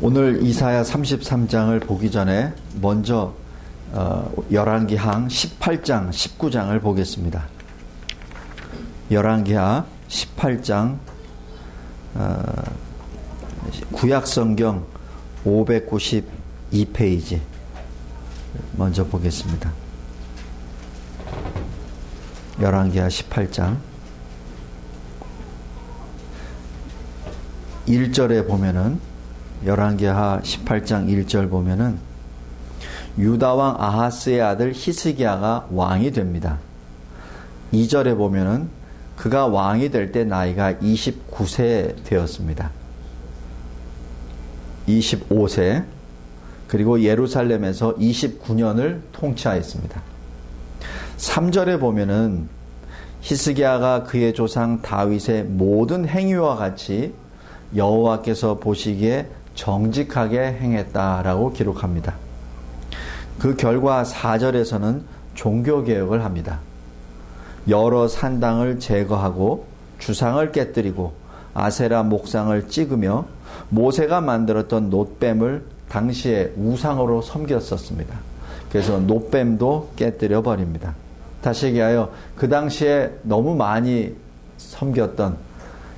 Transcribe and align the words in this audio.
오늘 0.00 0.44
이사야 0.44 0.84
33장을 0.84 1.84
보기 1.84 2.12
전에 2.12 2.52
먼저 2.80 3.34
어, 3.90 4.32
열왕기하 4.52 5.26
18장, 5.26 6.10
19장을 6.10 6.80
보겠습니다. 6.80 7.44
열왕기하 9.10 9.84
18장 10.08 10.98
어, 12.14 12.42
구약성경 13.90 14.86
592페이지 15.44 17.40
먼저 18.76 19.04
보겠습니다. 19.04 19.72
열왕기하 22.60 23.08
18장 23.08 23.78
1절에 27.88 28.46
보면은 28.46 29.17
열왕기하 29.64 30.40
18장 30.42 31.08
1절 31.08 31.50
보면은 31.50 31.98
유다 33.18 33.54
왕 33.54 33.76
아하스의 33.78 34.40
아들 34.40 34.72
히스기야가 34.74 35.68
왕이 35.70 36.12
됩니다. 36.12 36.58
2절에 37.72 38.16
보면은 38.16 38.68
그가 39.16 39.46
왕이 39.48 39.90
될 39.90 40.12
때 40.12 40.24
나이가 40.24 40.74
29세 40.74 42.04
되었습니다. 42.04 42.70
25세 44.86 45.84
그리고 46.68 47.02
예루살렘에서 47.02 47.96
29년을 47.96 49.00
통치하였습니다. 49.12 50.00
3절에 51.16 51.80
보면은 51.80 52.48
히스기야가 53.20 54.04
그의 54.04 54.32
조상 54.32 54.80
다윗의 54.80 55.44
모든 55.44 56.06
행위와 56.06 56.54
같이 56.56 57.12
여호와께서 57.74 58.58
보시기에 58.58 59.26
정직하게 59.58 60.38
행했다라고 60.60 61.52
기록합니다. 61.52 62.14
그 63.40 63.56
결과 63.56 64.04
4절에서는 64.04 65.00
종교 65.34 65.82
개혁을 65.82 66.24
합니다. 66.24 66.60
여러 67.68 68.06
산당을 68.06 68.78
제거하고 68.78 69.66
주상을 69.98 70.52
깨뜨리고 70.52 71.12
아세라 71.54 72.04
목상을 72.04 72.68
찍으며 72.68 73.26
모세가 73.68 74.20
만들었던 74.20 74.90
놋뱀을 74.90 75.64
당시에 75.88 76.52
우상으로 76.56 77.20
섬겼었습니다. 77.22 78.16
그래서 78.70 79.00
놋뱀도 79.00 79.90
깨뜨려 79.96 80.42
버립니다. 80.42 80.94
다시 81.42 81.66
얘기하여 81.66 82.12
그 82.36 82.48
당시에 82.48 83.10
너무 83.22 83.56
많이 83.56 84.14
섬겼던 84.58 85.36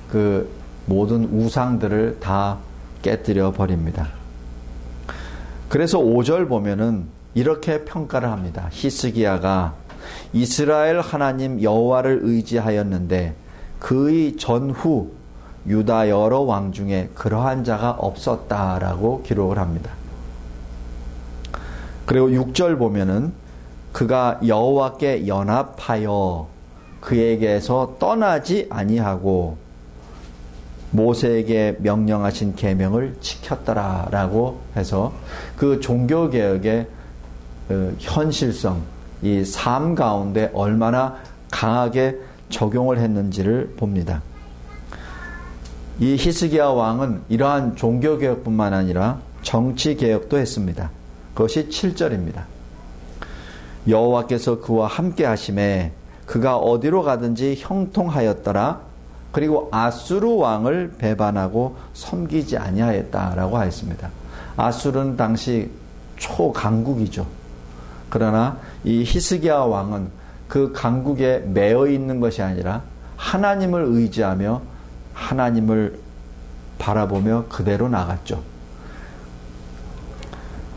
그 0.09 0.49
모든 0.87 1.25
우상들을 1.25 2.17
다 2.19 2.57
깨뜨려 3.01 3.51
버립니다. 3.51 4.09
그래서 5.69 5.99
5절 5.99 6.47
보면은 6.49 7.05
이렇게 7.33 7.85
평가를 7.85 8.29
합니다. 8.29 8.67
히스기야가 8.71 9.73
이스라엘 10.33 10.99
하나님 10.99 11.61
여호와를 11.61 12.19
의지하였는데 12.23 13.35
그의 13.79 14.37
전후 14.37 15.11
유다 15.67 16.09
여러 16.09 16.41
왕 16.41 16.71
중에 16.71 17.09
그러한 17.13 17.63
자가 17.63 17.91
없었다라고 17.91 19.23
기록을 19.23 19.59
합니다. 19.59 19.91
그리고 22.05 22.29
6절 22.29 22.77
보면은 22.77 23.31
그가 23.93 24.39
여호와께 24.45 25.27
연합하여 25.27 26.47
그에게서 26.99 27.95
떠나지 27.99 28.67
아니하고 28.69 29.57
모세에게 30.91 31.77
명령하신 31.79 32.55
계명을 32.55 33.15
지켰더라라고 33.21 34.61
해서 34.75 35.13
그 35.55 35.79
종교 35.79 36.29
개혁의 36.29 36.87
어, 37.69 37.91
현실성, 37.99 38.81
이 39.23 39.43
삶 39.53 39.95
가운데 39.95 40.49
얼마나 40.53 41.17
강하게 41.51 42.17
적용을 42.49 42.97
했는지를 42.99 43.75
봅니다. 43.77 44.21
이 45.99 46.15
히스기야 46.17 46.67
왕은 46.67 47.21
이러한 47.29 47.75
종교 47.75 48.17
개혁뿐만 48.17 48.73
아니라 48.73 49.19
정치 49.43 49.95
개혁도 49.95 50.37
했습니다. 50.37 50.89
그것이 51.33 51.69
7절입니다. 51.69 52.43
여호와께서 53.87 54.59
그와 54.61 54.87
함께 54.87 55.25
하심에 55.25 55.91
그가 56.25 56.57
어디로 56.57 57.03
가든지 57.03 57.55
형통하였더라. 57.59 58.90
그리고 59.31 59.69
아수르 59.71 60.35
왕을 60.35 60.95
배반하고 60.97 61.77
섬기지 61.93 62.57
아니하였다라고 62.57 63.57
하였습니다. 63.57 64.09
아수르는 64.57 65.15
당시 65.15 65.69
초강국이죠. 66.17 67.25
그러나 68.09 68.57
이 68.83 69.03
히스기야 69.03 69.55
왕은 69.55 70.09
그 70.47 70.73
강국에 70.73 71.39
매여 71.47 71.87
있는 71.87 72.19
것이 72.19 72.41
아니라 72.41 72.81
하나님을 73.15 73.85
의지하며 73.87 74.61
하나님을 75.13 75.97
바라보며 76.77 77.45
그대로 77.47 77.87
나갔죠. 77.87 78.43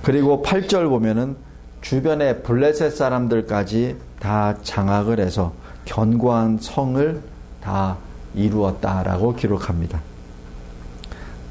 그리고 0.03 0.43
8절 0.43 0.89
보면은 0.89 1.37
주변의 1.81 2.43
블레셋 2.43 2.95
사람들까지 2.95 3.97
다 4.21 4.55
장악을 4.63 5.19
해서 5.19 5.53
견고한 5.87 6.59
성을 6.61 7.21
다 7.63 7.97
이루었다라고 8.35 9.35
기록합니다. 9.35 10.01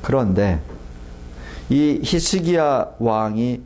그런데 0.01 0.59
이 1.69 1.99
히스기야 2.03 2.95
왕이 2.99 3.61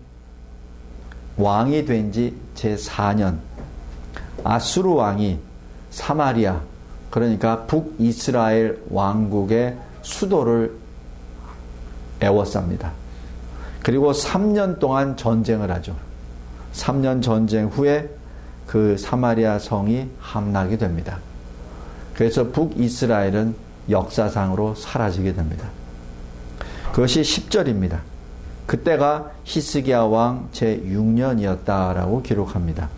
왕이 1.37 1.85
된 1.85 2.11
지 2.11 2.35
제4년 2.55 3.37
아수르 4.43 4.93
왕이 4.93 5.39
사마리아 5.91 6.61
그러니까 7.09 7.65
북이스라엘 7.65 8.81
왕국의 8.89 9.77
수도를 10.01 10.75
애워쌉니다. 12.19 12.91
그리고 13.83 14.11
3년 14.11 14.79
동안 14.79 15.15
전쟁을 15.15 15.71
하죠. 15.71 15.95
3년 16.73 17.21
전쟁 17.21 17.67
후에 17.67 18.09
그 18.65 18.97
사마리아 18.97 19.59
성이 19.59 20.09
함락이 20.19 20.77
됩니다. 20.77 21.19
그래서 22.17 22.47
북이스라엘은 22.47 23.55
역사상으로 23.89 24.73
사라지게 24.73 25.33
됩니다. 25.33 25.67
그것이 26.91 27.21
10절입니다. 27.21 27.99
그때가 28.65 29.31
히스기야 29.43 30.01
왕 30.01 30.49
제6년이었다라고 30.51 32.23
기록합니다. 32.23 32.89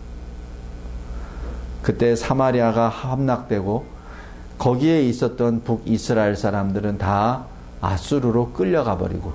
그때 1.82 2.16
사마리아가 2.16 2.88
함락되고 2.88 3.84
거기에 4.58 5.02
있었던 5.02 5.64
북이스라엘 5.64 6.34
사람들은 6.34 6.96
다 6.98 7.44
아수르로 7.82 8.52
끌려가 8.52 8.96
버리고 8.96 9.34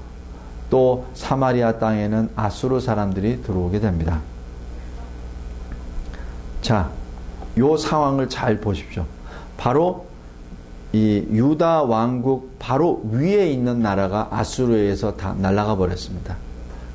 또 0.70 1.06
사마리아 1.14 1.78
땅에는 1.78 2.32
아수르 2.36 2.80
사람들이 2.80 3.44
들어오게 3.44 3.80
됩니다. 3.80 4.22
자, 6.62 6.90
요 7.58 7.78
상황을 7.78 8.30
잘 8.30 8.60
보십시오. 8.60 9.06
바로 9.58 10.06
이 10.94 11.26
유다 11.30 11.84
왕국 11.84 12.58
바로 12.60 13.02
위에 13.12 13.52
있는 13.52 13.82
나라가 13.82 14.30
아수르에서 14.32 15.16
다 15.16 15.36
날아가 15.38 15.76
버렸습니다. 15.76 16.38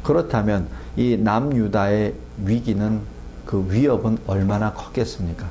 그렇다면 0.03 0.69
이 0.97 1.19
남유다의 1.19 2.15
위기는 2.45 3.01
그 3.45 3.67
위협은 3.69 4.19
얼마나 4.27 4.73
컸겠습니까? 4.73 5.47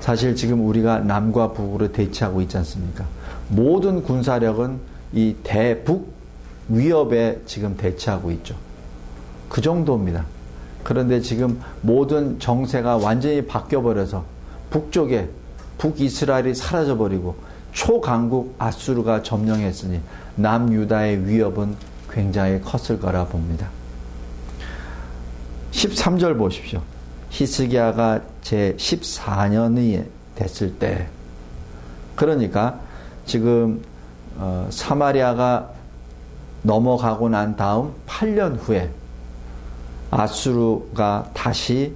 사실 0.00 0.34
지금 0.34 0.66
우리가 0.66 1.00
남과 1.00 1.52
북으로 1.52 1.92
대치하고 1.92 2.40
있지 2.40 2.56
않습니까? 2.56 3.04
모든 3.48 4.02
군사력은 4.02 4.78
이 5.12 5.36
대북 5.42 6.12
위협에 6.68 7.42
지금 7.46 7.76
대치하고 7.76 8.30
있죠. 8.32 8.54
그 9.48 9.60
정도입니다. 9.60 10.24
그런데 10.82 11.20
지금 11.20 11.60
모든 11.82 12.38
정세가 12.38 12.96
완전히 12.98 13.44
바뀌어버려서 13.44 14.24
북쪽에 14.70 15.28
북이스라엘이 15.78 16.54
사라져버리고 16.54 17.36
초강국 17.72 18.54
아수르가 18.58 19.22
점령했으니 19.22 20.00
남유다의 20.36 21.26
위협은 21.26 21.76
굉장히 22.10 22.60
컸을 22.60 23.00
거라 23.00 23.24
봅니다. 23.26 23.68
13절 25.72 26.36
보십시오. 26.36 26.82
히스기야가 27.30 28.20
제 28.42 28.74
14년이 28.76 30.04
됐을 30.34 30.74
때 30.78 31.08
그러니까 32.16 32.80
지금 33.24 33.82
어, 34.36 34.66
사마리아가 34.70 35.70
넘어가고 36.62 37.28
난 37.28 37.56
다음 37.56 37.94
8년 38.06 38.58
후에 38.58 38.90
아수르가 40.10 41.30
다시 41.32 41.94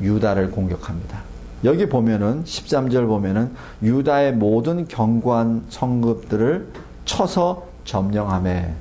유다를 0.00 0.50
공격합니다. 0.50 1.27
여기 1.64 1.88
보면은 1.88 2.44
13절 2.44 3.06
보면은 3.06 3.52
유다의 3.82 4.34
모든 4.34 4.86
경관 4.86 5.64
성급들을 5.68 6.68
쳐서 7.04 7.66
점령함에 7.84 8.74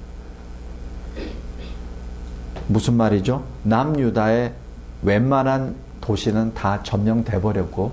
무슨 2.68 2.96
말이죠? 2.96 3.44
남유다의 3.64 4.54
웬만한 5.02 5.76
도시는 6.02 6.54
다 6.54 6.84
점령돼 6.84 7.42
버렸고 7.42 7.92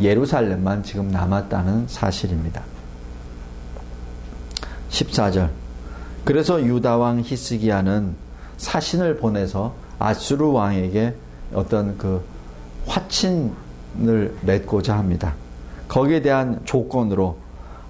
예루살렘만 0.00 0.82
지금 0.82 1.08
남았다는 1.08 1.86
사실입니다. 1.88 2.62
14절. 4.90 5.50
그래서 6.24 6.62
유다 6.62 6.98
왕 6.98 7.20
히스기야는 7.20 8.14
사신을 8.58 9.16
보내서 9.16 9.74
아수르 9.98 10.46
왕에게 10.46 11.14
어떤 11.54 11.96
그 11.98 12.22
화친 12.86 13.52
을 14.00 14.34
맺고자 14.42 14.96
합니다. 14.96 15.34
거기에 15.88 16.22
대한 16.22 16.60
조건으로 16.64 17.36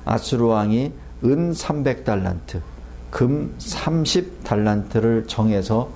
아수르 0.04 0.46
왕이 0.46 0.92
은 1.24 1.52
300달란트, 1.52 2.60
금 3.10 3.54
30달란트를 3.58 5.28
정해서 5.28 5.90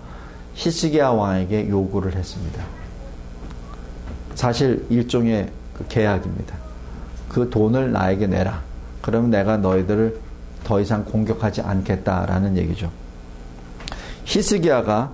히스기야 0.54 1.08
왕에게 1.08 1.68
요구를 1.68 2.14
했습니다. 2.14 2.62
사실 4.34 4.86
일종의 4.88 5.50
그 5.74 5.86
계약입니다. 5.88 6.54
그 7.28 7.50
돈을 7.50 7.92
나에게 7.92 8.26
내라. 8.26 8.62
그러면 9.02 9.30
내가 9.30 9.56
너희들을 9.56 10.20
더 10.64 10.80
이상 10.80 11.04
공격하지 11.04 11.62
않겠다라는 11.62 12.56
얘기죠. 12.56 12.90
히스기야가 14.24 15.12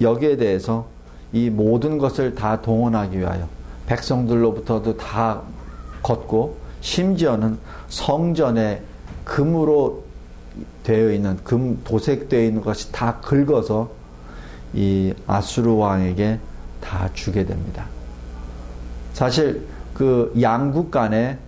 여기에 0.00 0.36
대해서 0.36 0.86
이 1.32 1.50
모든 1.50 1.98
것을 1.98 2.34
다 2.34 2.60
동원하기 2.60 3.18
위하여 3.18 3.48
백성들로부터도 3.88 4.96
다 4.96 5.42
걷고 6.02 6.56
심지어는 6.80 7.58
성전에 7.88 8.82
금으로 9.24 10.04
되어 10.84 11.12
있는 11.12 11.36
금 11.42 11.80
도색되어 11.84 12.42
있는 12.42 12.62
것이 12.62 12.92
다 12.92 13.18
긁어서 13.20 13.90
이 14.74 15.12
아수르 15.26 15.72
왕에게 15.72 16.38
다 16.80 17.08
주게 17.14 17.44
됩니다. 17.44 17.86
사실 19.12 19.66
그 19.94 20.32
양국 20.40 20.90
간의 20.90 21.38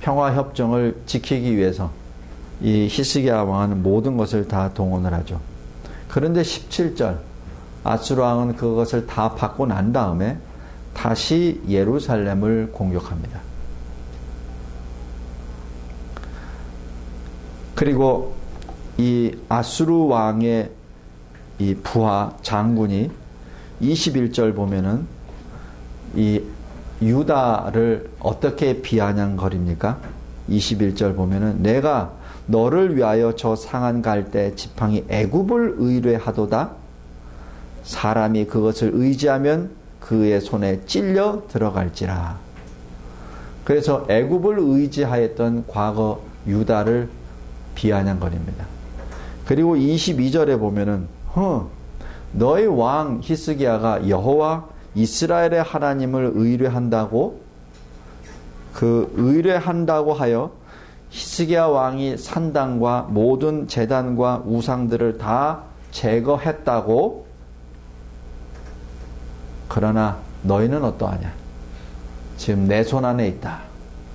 평화 0.00 0.34
협정을 0.34 1.02
지키기 1.06 1.56
위해서 1.56 1.90
이 2.60 2.88
히스기야 2.90 3.42
왕은 3.42 3.82
모든 3.82 4.16
것을 4.16 4.48
다 4.48 4.72
동원을 4.72 5.12
하죠. 5.14 5.40
그런데 6.08 6.42
17절 6.42 7.18
아수르 7.84 8.22
왕은 8.22 8.56
그것을 8.56 9.06
다 9.06 9.34
받고 9.34 9.66
난 9.66 9.92
다음에 9.92 10.38
다시 10.98 11.60
예루살렘을 11.68 12.70
공격합니다. 12.72 13.40
그리고 17.76 18.34
이 18.96 19.32
아수르 19.48 19.94
왕의 20.08 20.72
이 21.60 21.74
부하 21.84 22.36
장군이 22.42 23.12
21절 23.80 24.56
보면은 24.56 25.06
이 26.16 26.42
유다를 27.00 28.10
어떻게 28.18 28.82
비아냥거립니까? 28.82 30.00
21절 30.50 31.14
보면은 31.14 31.62
내가 31.62 32.12
너를 32.46 32.96
위하여 32.96 33.36
저 33.36 33.54
상한 33.54 34.02
갈때 34.02 34.56
지팡이 34.56 35.04
애굽을 35.08 35.76
의뢰하도다. 35.78 36.72
사람이 37.84 38.46
그것을 38.46 38.90
의지하면 38.94 39.77
그의 40.08 40.40
손에 40.40 40.80
찔려 40.86 41.42
들어갈지라. 41.48 42.38
그래서 43.64 44.06
애굽을 44.08 44.56
의지하였던 44.58 45.66
과거 45.68 46.22
유다를 46.46 47.10
비아냥거립니다. 47.74 48.64
그리고 49.44 49.76
22절에 49.76 50.58
보면은 50.58 51.06
허, 51.36 51.68
너희 52.32 52.64
왕 52.64 53.20
히스기야가 53.22 54.08
여호와 54.08 54.64
이스라엘의 54.94 55.62
하나님을 55.62 56.32
의뢰한다고 56.34 57.40
그 58.72 59.12
의뢰한다고 59.14 60.14
하여 60.14 60.52
히스기야 61.10 61.66
왕이 61.66 62.16
산당과 62.16 63.08
모든 63.10 63.68
재단과 63.68 64.44
우상들을 64.46 65.18
다 65.18 65.64
제거했다고 65.90 67.27
그러나 69.78 70.18
너희는 70.42 70.82
어떠하냐? 70.82 71.32
지금 72.36 72.66
내 72.66 72.82
손 72.82 73.04
안에 73.04 73.28
있다. 73.28 73.60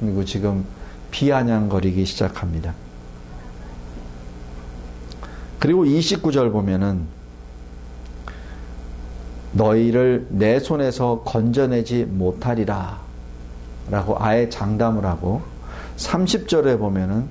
그리고 0.01 0.25
지금 0.25 0.65
비아냥거리기 1.11 2.03
시작합니다. 2.03 2.73
그리고 5.59 5.85
29절 5.85 6.51
보면은 6.51 7.05
너희를 9.53 10.27
내 10.31 10.59
손에서 10.59 11.21
건져내지 11.23 12.05
못하리라 12.09 12.99
라고 13.89 14.17
아예 14.19 14.49
장담을 14.49 15.05
하고 15.05 15.41
30절에 15.95 16.77
보면은 16.77 17.27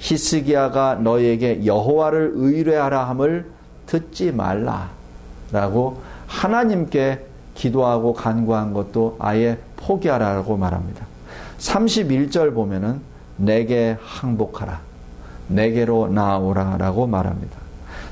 히스기야가 0.00 0.96
너희에게 0.96 1.64
여호와를 1.64 2.32
의뢰하라 2.34 3.08
함을 3.08 3.48
듣지 3.86 4.32
말라 4.32 4.90
라고 5.52 6.02
하나님께 6.26 7.27
기도하고 7.58 8.14
간구한 8.14 8.72
것도 8.72 9.16
아예 9.18 9.58
포기하라고 9.76 10.56
말합니다. 10.56 11.04
31절 11.58 12.54
보면은 12.54 13.00
내게 13.36 13.96
항복하라. 14.00 14.80
내게로 15.48 16.08
나오라라고 16.08 17.08
말합니다. 17.08 17.58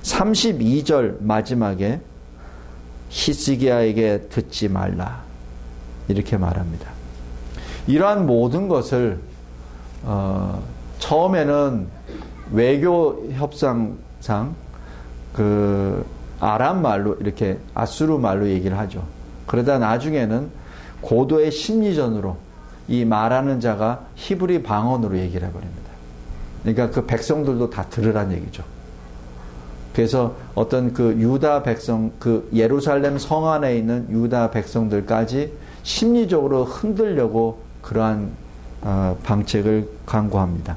32절 0.03 1.23
마지막에 1.23 2.01
히스기야에게 3.09 4.29
듣지 4.31 4.69
말라. 4.69 5.23
이렇게 6.09 6.37
말합니다. 6.37 6.91
이러한 7.87 8.27
모든 8.27 8.67
것을 8.67 9.21
어, 10.03 10.61
처음에는 10.99 11.87
외교 12.51 13.29
협상상 13.33 14.57
그 15.33 16.05
아람 16.41 16.83
말로 16.83 17.15
이렇게 17.15 17.59
아수르 17.75 18.19
말로 18.19 18.49
얘기를 18.49 18.77
하죠. 18.77 19.16
그러다 19.47 19.79
나중에는 19.79 20.51
고도의 21.01 21.51
심리전으로 21.53 22.37
이 22.89 23.05
말하는 23.05 23.61
자가 23.61 24.07
히브리 24.15 24.63
방언으로 24.63 25.19
얘기를 25.19 25.47
해버립니다. 25.49 25.87
그러니까 26.63 26.91
그 26.91 27.07
백성들도 27.07 27.71
다 27.71 27.87
들으란 27.91 28.33
얘기죠. 28.33 28.65
그래서 29.95 30.37
어떤 30.55 30.93
그 30.93 31.17
유다 31.19 31.63
백성, 31.63 32.13
그 32.19 32.49
예루살렘 32.53 33.19
성 33.19 33.49
안에 33.49 33.77
있는 33.79 34.07
유다 34.11 34.51
백성들까지 34.51 35.53
심리적으로 35.83 36.65
흔들려고 36.65 37.63
그러한 37.83 38.31
어, 38.83 39.17
방책을 39.23 39.89
강구합니다. 40.05 40.77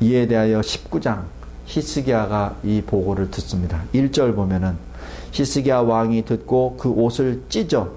이에 0.00 0.26
대하여 0.26 0.60
19장 0.60 1.24
히스기야가 1.66 2.56
이 2.64 2.82
보고를 2.86 3.30
듣습니다. 3.30 3.82
1절 3.92 4.34
보면은 4.34 4.76
히스기야 5.34 5.80
왕이 5.80 6.24
듣고 6.24 6.76
그 6.78 6.88
옷을 6.88 7.42
찢어 7.48 7.88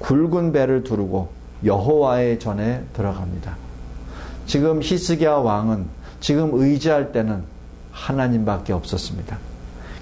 굵은 0.00 0.52
배를 0.52 0.84
두르고 0.84 1.30
여호와의 1.64 2.38
전에 2.38 2.84
들어갑니다. 2.92 3.56
지금 4.46 4.80
히스기야 4.82 5.36
왕은 5.36 5.86
지금 6.20 6.50
의지할 6.52 7.10
때는 7.10 7.42
하나님밖에 7.90 8.74
없었습니다. 8.74 9.38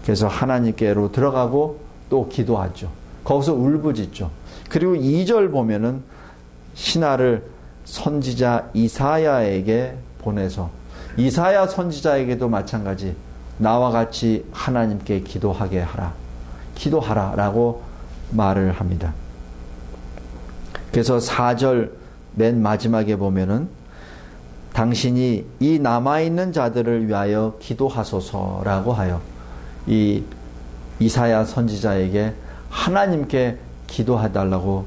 그래서 0.03 0.27
하나님께로 0.27 1.13
들어가고 1.13 1.79
또 2.11 2.29
기도하죠. 2.29 2.91
거기서 3.23 3.55
울부짖죠. 3.55 4.31
그리고 4.69 4.95
2절 4.95 5.53
보면은 5.53 6.03
신하를 6.75 7.45
선지자 7.85 8.71
이사야에게 8.75 9.97
보내서 10.19 10.71
이사야 11.17 11.69
선지자에게도 11.69 12.49
마찬가지 12.49 13.15
나와 13.59 13.91
같이 13.91 14.45
하나님께 14.53 15.21
기도하게 15.21 15.81
하라. 15.81 16.25
기도하라라고 16.76 17.83
말을 18.30 18.73
합니다. 18.73 19.12
그래서 20.92 21.18
4절 21.18 21.90
맨 22.37 22.62
마지막에 22.62 23.16
보면은 23.16 23.68
당신이 24.73 25.45
이 25.59 25.78
남아있는 25.78 26.52
자들을 26.52 27.09
위하여 27.09 27.56
기도하소서라고 27.61 28.92
하여 28.92 29.21
이 29.87 30.23
이사야 31.00 31.45
선지자에게 31.45 32.35
하나님께 32.71 33.59
기도해달라고 33.87 34.87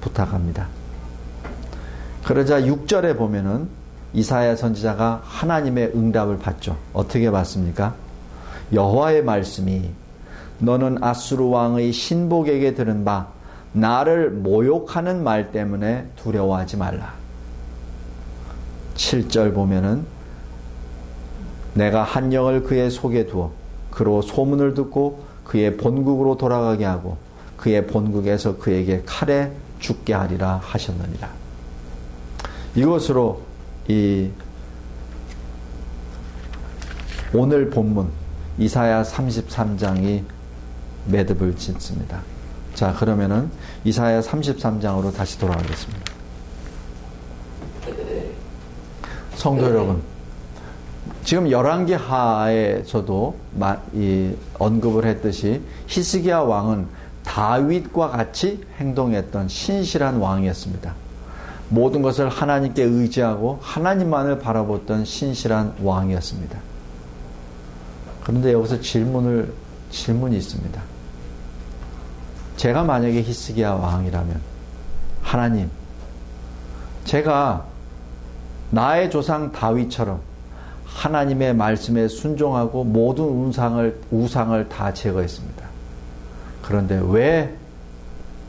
부탁합니다. 0.00 0.68
그러자 2.24 2.60
6절에 2.60 3.16
보면은 3.16 3.68
이사야 4.14 4.56
선지자가 4.56 5.22
하나님의 5.24 5.92
응답을 5.94 6.38
받죠. 6.38 6.76
어떻게 6.92 7.30
받습니까? 7.30 7.94
여호와의 8.72 9.22
말씀이 9.22 9.90
너는 10.58 11.02
아수르 11.02 11.44
왕의 11.44 11.92
신복에게 11.92 12.74
들은 12.74 13.04
바 13.04 13.28
나를 13.72 14.30
모욕하는 14.30 15.22
말 15.22 15.52
때문에 15.52 16.08
두려워하지 16.16 16.78
말라. 16.78 17.14
7절 18.94 19.54
보면은 19.54 20.06
내가 21.74 22.02
한 22.02 22.32
영을 22.32 22.62
그의 22.62 22.90
속에 22.90 23.26
두어 23.26 23.52
그로 23.90 24.22
소문을 24.22 24.74
듣고 24.74 25.24
그의 25.44 25.76
본국으로 25.76 26.38
돌아가게 26.38 26.86
하고 26.86 27.18
그의 27.58 27.86
본국에서 27.86 28.56
그에게 28.56 29.02
칼에 29.04 29.52
죽게 29.78 30.14
하리라 30.14 30.60
하셨느니라. 30.62 31.28
이것으로 32.74 33.42
이 33.88 34.30
오늘 37.34 37.68
본문 37.68 38.08
이사야 38.58 39.02
33장이 39.02 40.22
매듭을 41.06 41.56
짓습니다. 41.56 42.22
자, 42.74 42.92
그러면은 42.92 43.50
이사야 43.84 44.20
33장으로 44.20 45.14
다시 45.14 45.38
돌아가겠습니다. 45.38 46.12
성도 49.34 49.64
여러분, 49.64 50.02
지금 51.24 51.50
열왕기 51.50 51.94
하에서도 51.94 53.36
언급을 54.58 55.04
했듯이 55.06 55.62
히스기야 55.86 56.40
왕은 56.40 56.86
다윗과 57.24 58.10
같이 58.10 58.64
행동했던 58.78 59.48
신실한 59.48 60.18
왕이었습니다. 60.18 60.94
모든 61.68 62.02
것을 62.02 62.28
하나님께 62.28 62.82
의지하고 62.82 63.58
하나님만을 63.60 64.38
바라보던 64.38 65.04
신실한 65.04 65.74
왕이었습니다. 65.82 66.58
그런데 68.22 68.52
여기서 68.52 68.80
질문을 68.80 69.52
질문이 69.90 70.36
있습니다. 70.36 70.80
제가 72.56 72.84
만약에 72.84 73.22
히스기야 73.22 73.72
왕이라면 73.72 74.40
하나님 75.22 75.70
제가 77.04 77.64
나의 78.70 79.10
조상 79.10 79.52
다윗처럼 79.52 80.20
하나님의 80.86 81.54
말씀에 81.54 82.08
순종하고 82.08 82.84
모든 82.84 83.24
우상을 83.24 84.00
우상을 84.10 84.68
다 84.68 84.92
제거했습니다. 84.92 85.66
그런데 86.62 87.00
왜 87.04 87.54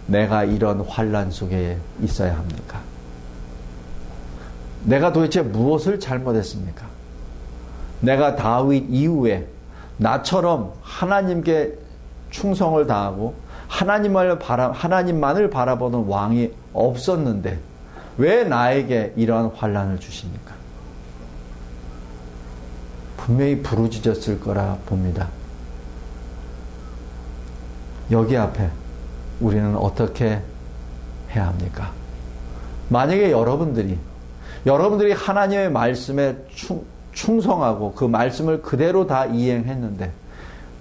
내가 0.07 0.43
이런 0.45 0.81
환란 0.81 1.29
속에 1.29 1.77
있어야 2.01 2.37
합니까? 2.37 2.79
내가 4.85 5.11
도대체 5.11 5.41
무엇을 5.41 5.99
잘못했습니까? 5.99 6.85
내가 7.99 8.35
다윗 8.35 8.85
이후에 8.89 9.47
나처럼 9.97 10.71
하나님께 10.81 11.73
충성을 12.29 12.87
다하고 12.87 13.35
하나님을 13.67 14.39
바라, 14.39 14.71
하나님만을 14.71 15.49
바라보는 15.49 16.05
왕이 16.07 16.51
없었는데 16.73 17.59
왜 18.17 18.43
나에게 18.43 19.13
이러한 19.15 19.51
환란을 19.55 19.99
주십니까? 19.99 20.55
분명히 23.17 23.61
부르짖었을 23.61 24.39
거라 24.39 24.77
봅니다. 24.85 25.27
여기 28.09 28.37
앞에 28.37 28.69
우리는 29.41 29.75
어떻게 29.75 30.41
해야 31.31 31.47
합니까? 31.47 31.91
만약에 32.89 33.31
여러분들이 33.31 33.97
여러분들이 34.65 35.11
하나님의 35.11 35.71
말씀에 35.71 36.37
충, 36.49 36.81
충성하고 37.11 37.93
그 37.93 38.05
말씀을 38.05 38.61
그대로 38.61 39.05
다 39.05 39.25
이행했는데 39.25 40.11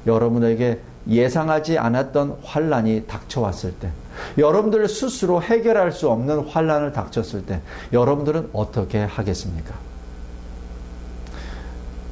여러분에게 0.06 0.80
예상하지 1.08 1.78
않았던 1.78 2.38
환란이 2.42 3.04
닥쳐왔을 3.06 3.72
때 3.74 3.90
여러분들 4.38 4.88
스스로 4.88 5.42
해결할 5.42 5.92
수 5.92 6.10
없는 6.10 6.48
환란을 6.48 6.92
닥쳤을 6.92 7.44
때 7.46 7.60
여러분들은 7.92 8.50
어떻게 8.52 9.00
하겠습니까? 9.02 9.74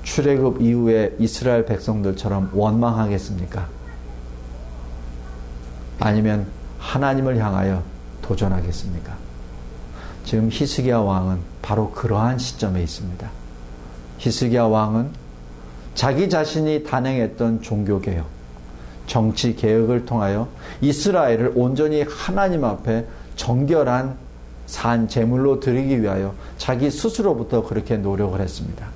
출애굽 0.02 0.60
이후에 0.60 1.16
이스라엘 1.18 1.64
백성들처럼 1.64 2.50
원망하겠습니까? 2.54 3.66
아니면 5.98 6.46
하나님을 6.78 7.38
향하여 7.38 7.82
도전하겠습니까? 8.22 9.16
지금 10.24 10.48
히스기야 10.50 10.98
왕은 10.98 11.38
바로 11.62 11.90
그러한 11.90 12.38
시점에 12.38 12.82
있습니다. 12.82 13.28
히스기야 14.18 14.64
왕은 14.64 15.10
자기 15.94 16.28
자신이 16.28 16.84
단행했던 16.84 17.62
종교 17.62 18.00
개혁, 18.00 18.26
정치 19.06 19.54
개혁을 19.54 20.06
통하여 20.06 20.49
이스라엘을 20.80 21.52
온전히 21.54 22.02
하나님 22.02 22.64
앞에 22.64 23.04
정결한 23.37 24.16
산 24.66 25.08
제물로 25.08 25.61
드리기 25.61 26.02
위하여 26.02 26.34
자기 26.56 26.90
스스로부터 26.90 27.64
그렇게 27.64 27.96
노력을 27.96 28.40
했습니다. 28.40 28.87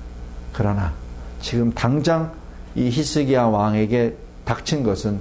그러나 0.53 0.93
지금 1.41 1.71
당장 1.73 2.31
이 2.75 2.89
히스기야 2.89 3.45
왕에게 3.45 4.15
닥친 4.45 4.83
것은 4.83 5.19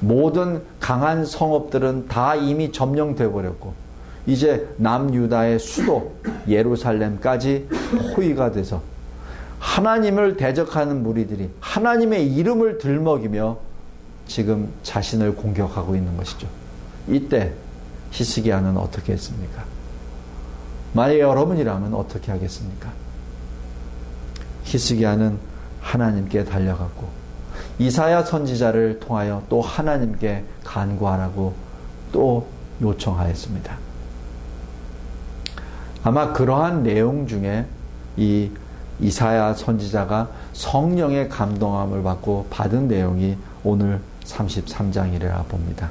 모든 0.00 0.62
강한 0.80 1.24
성읍들은 1.24 2.08
다 2.08 2.34
이미 2.34 2.70
점령돼 2.72 3.30
버렸고 3.30 3.74
이제 4.26 4.68
남유다의 4.76 5.58
수도 5.58 6.14
예루살렘까지 6.48 7.68
포위가 8.14 8.52
돼서 8.52 8.82
하나님을 9.58 10.36
대적하는 10.36 11.02
무리들이 11.02 11.50
하나님의 11.60 12.32
이름을 12.34 12.78
들먹이며 12.78 13.58
지금 14.26 14.72
자신을 14.82 15.36
공격하고 15.36 15.96
있는 15.96 16.16
것이죠. 16.16 16.48
이때 17.08 17.52
히스기야는 18.10 18.76
어떻게 18.76 19.12
했습니까? 19.12 19.64
만약 20.92 21.18
여러분이라면 21.18 21.94
어떻게 21.94 22.30
하겠습니까? 22.30 22.92
히스기야는 24.64 25.38
하나님께 25.80 26.44
달려갔고 26.44 27.08
이사야 27.78 28.24
선지자를 28.24 29.00
통하여 29.00 29.42
또 29.48 29.60
하나님께 29.60 30.44
간구하라고 30.64 31.54
또 32.12 32.46
요청하였습니다. 32.80 33.76
아마 36.04 36.32
그러한 36.32 36.82
내용 36.82 37.26
중에 37.26 37.66
이 38.16 38.50
이사야 39.00 39.54
선지자가 39.54 40.28
성령의 40.52 41.28
감동함을 41.28 42.02
받고 42.02 42.46
받은 42.50 42.88
내용이 42.88 43.36
오늘 43.64 44.00
33장이라 44.24 45.48
봅니다. 45.48 45.90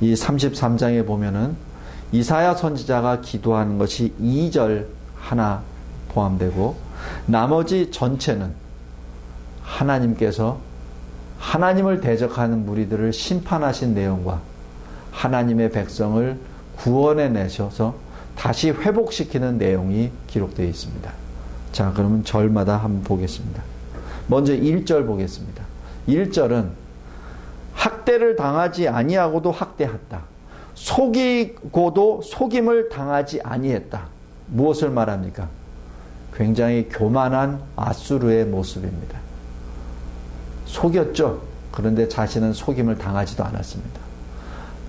이 0.00 0.14
33장에 0.14 1.06
보면은 1.06 1.56
이사야 2.12 2.54
선지자가 2.54 3.20
기도하는 3.20 3.78
것이 3.78 4.14
2절 4.20 4.86
하나 5.18 5.62
포함되고 6.08 6.76
나머지 7.26 7.90
전체는 7.90 8.52
하나님께서 9.62 10.58
하나님을 11.38 12.00
대적하는 12.00 12.64
무리들을 12.64 13.12
심판하신 13.12 13.94
내용과 13.94 14.40
하나님의 15.10 15.70
백성을 15.70 16.38
구원해 16.76 17.28
내셔서 17.28 17.94
다시 18.36 18.70
회복시키는 18.70 19.58
내용이 19.58 20.10
기록되어 20.26 20.66
있습니다. 20.66 21.12
자, 21.72 21.92
그러면 21.94 22.24
절마다 22.24 22.76
한번 22.76 23.02
보겠습니다. 23.02 23.62
먼저 24.28 24.54
1절 24.54 25.06
보겠습니다. 25.06 25.65
1절은 26.08 26.68
학대를 27.74 28.36
당하지 28.36 28.88
아니하고도 28.88 29.50
학대했다. 29.50 30.22
속이고도 30.74 32.22
속임을 32.22 32.88
당하지 32.88 33.40
아니했다. 33.42 34.06
무엇을 34.48 34.90
말합니까? 34.90 35.48
굉장히 36.34 36.88
교만한 36.88 37.60
아수르의 37.76 38.44
모습입니다. 38.46 39.18
속였죠. 40.66 41.42
그런데 41.72 42.08
자신은 42.08 42.52
속임을 42.52 42.98
당하지도 42.98 43.44
않았습니다. 43.44 44.00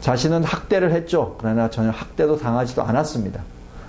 자신은 0.02 0.44
학대를 0.44 0.92
했죠. 0.92 1.36
그러나 1.40 1.70
전혀 1.70 1.90
학대도 1.90 2.38
당하지도 2.38 2.84
않았습니다. 2.84 3.42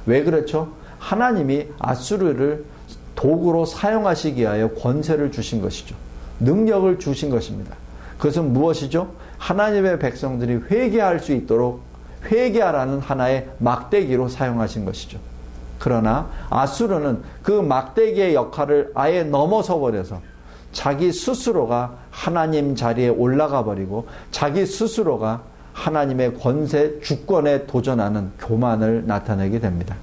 왜 0.07 0.23
그렇죠? 0.23 0.73
하나님이 0.99 1.67
아수르를 1.79 2.65
도구로 3.15 3.67
사용하시기 3.67 4.41
위하여 4.41 4.69
권세를 4.71 5.33
주신 5.33 5.61
것이죠. 5.61 5.95
능력을 6.41 6.99
주신 6.99 7.31
것입니다. 7.31 7.75
그것은 8.19 8.53
무엇이죠? 8.53 9.13
하나님의 9.39 9.99
백성들이 9.99 10.65
회개할 10.71 11.21
수 11.21 11.33
있도록 11.33 11.83
회개하라는 12.25 12.99
하나의 13.01 13.49
막대기로 13.59 14.29
사용하신 14.29 14.85
것이죠. 14.85 15.19
그러나 15.79 16.29
아수르는 16.51 17.23
그 17.43 17.53
막대기의 17.53 18.35
역할을 18.35 18.93
아예 18.95 19.23
넘어서 19.23 19.79
버려서 19.79 20.21
자기 20.73 21.13
스스로가 21.13 21.97
하나님 22.11 22.75
자리에 22.75 23.09
올라가 23.09 23.65
버리고 23.65 24.09
자기 24.31 24.67
스스로가 24.67 25.43
하나님의 25.73 26.39
권세 26.39 26.99
주권에 27.01 27.67
도전하는 27.67 28.33
교만을 28.41 29.07
나타내게 29.07 29.61
됩니다. 29.61 29.97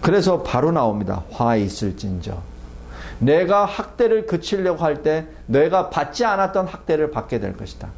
그래서 0.00 0.42
바로 0.42 0.72
나옵니다. 0.72 1.22
화 1.30 1.56
있을진저. 1.56 2.53
내가 3.18 3.64
학대를 3.64 4.26
그치려고 4.26 4.82
할 4.82 5.02
때 5.02 5.26
내가 5.46 5.90
받지 5.90 6.24
않았던 6.24 6.66
학대를 6.66 7.10
받게 7.10 7.40
될 7.40 7.56
것이다. 7.56 7.88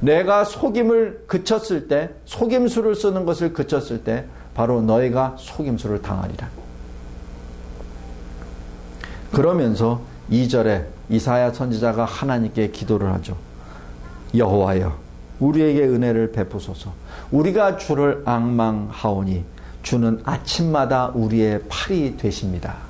내가 0.00 0.44
속임을 0.44 1.24
그쳤을 1.26 1.88
때, 1.88 2.10
속임수를 2.24 2.94
쓰는 2.94 3.24
것을 3.24 3.52
그쳤을 3.52 4.04
때, 4.04 4.24
바로 4.54 4.80
너희가 4.82 5.36
속임수를 5.38 6.02
당하리라. 6.02 6.48
그러면서 9.32 10.00
2절에 10.30 10.86
이사야 11.10 11.52
선지자가 11.52 12.04
하나님께 12.04 12.70
기도를 12.70 13.12
하죠. 13.14 13.36
여호와여 14.36 14.96
우리에게 15.40 15.82
은혜를 15.82 16.32
베푸소서. 16.32 16.92
우리가 17.30 17.76
주를 17.76 18.22
악망하오니 18.24 19.44
주는 19.82 20.20
아침마다 20.24 21.12
우리의 21.14 21.62
팔이 21.68 22.16
되십니다. 22.16 22.87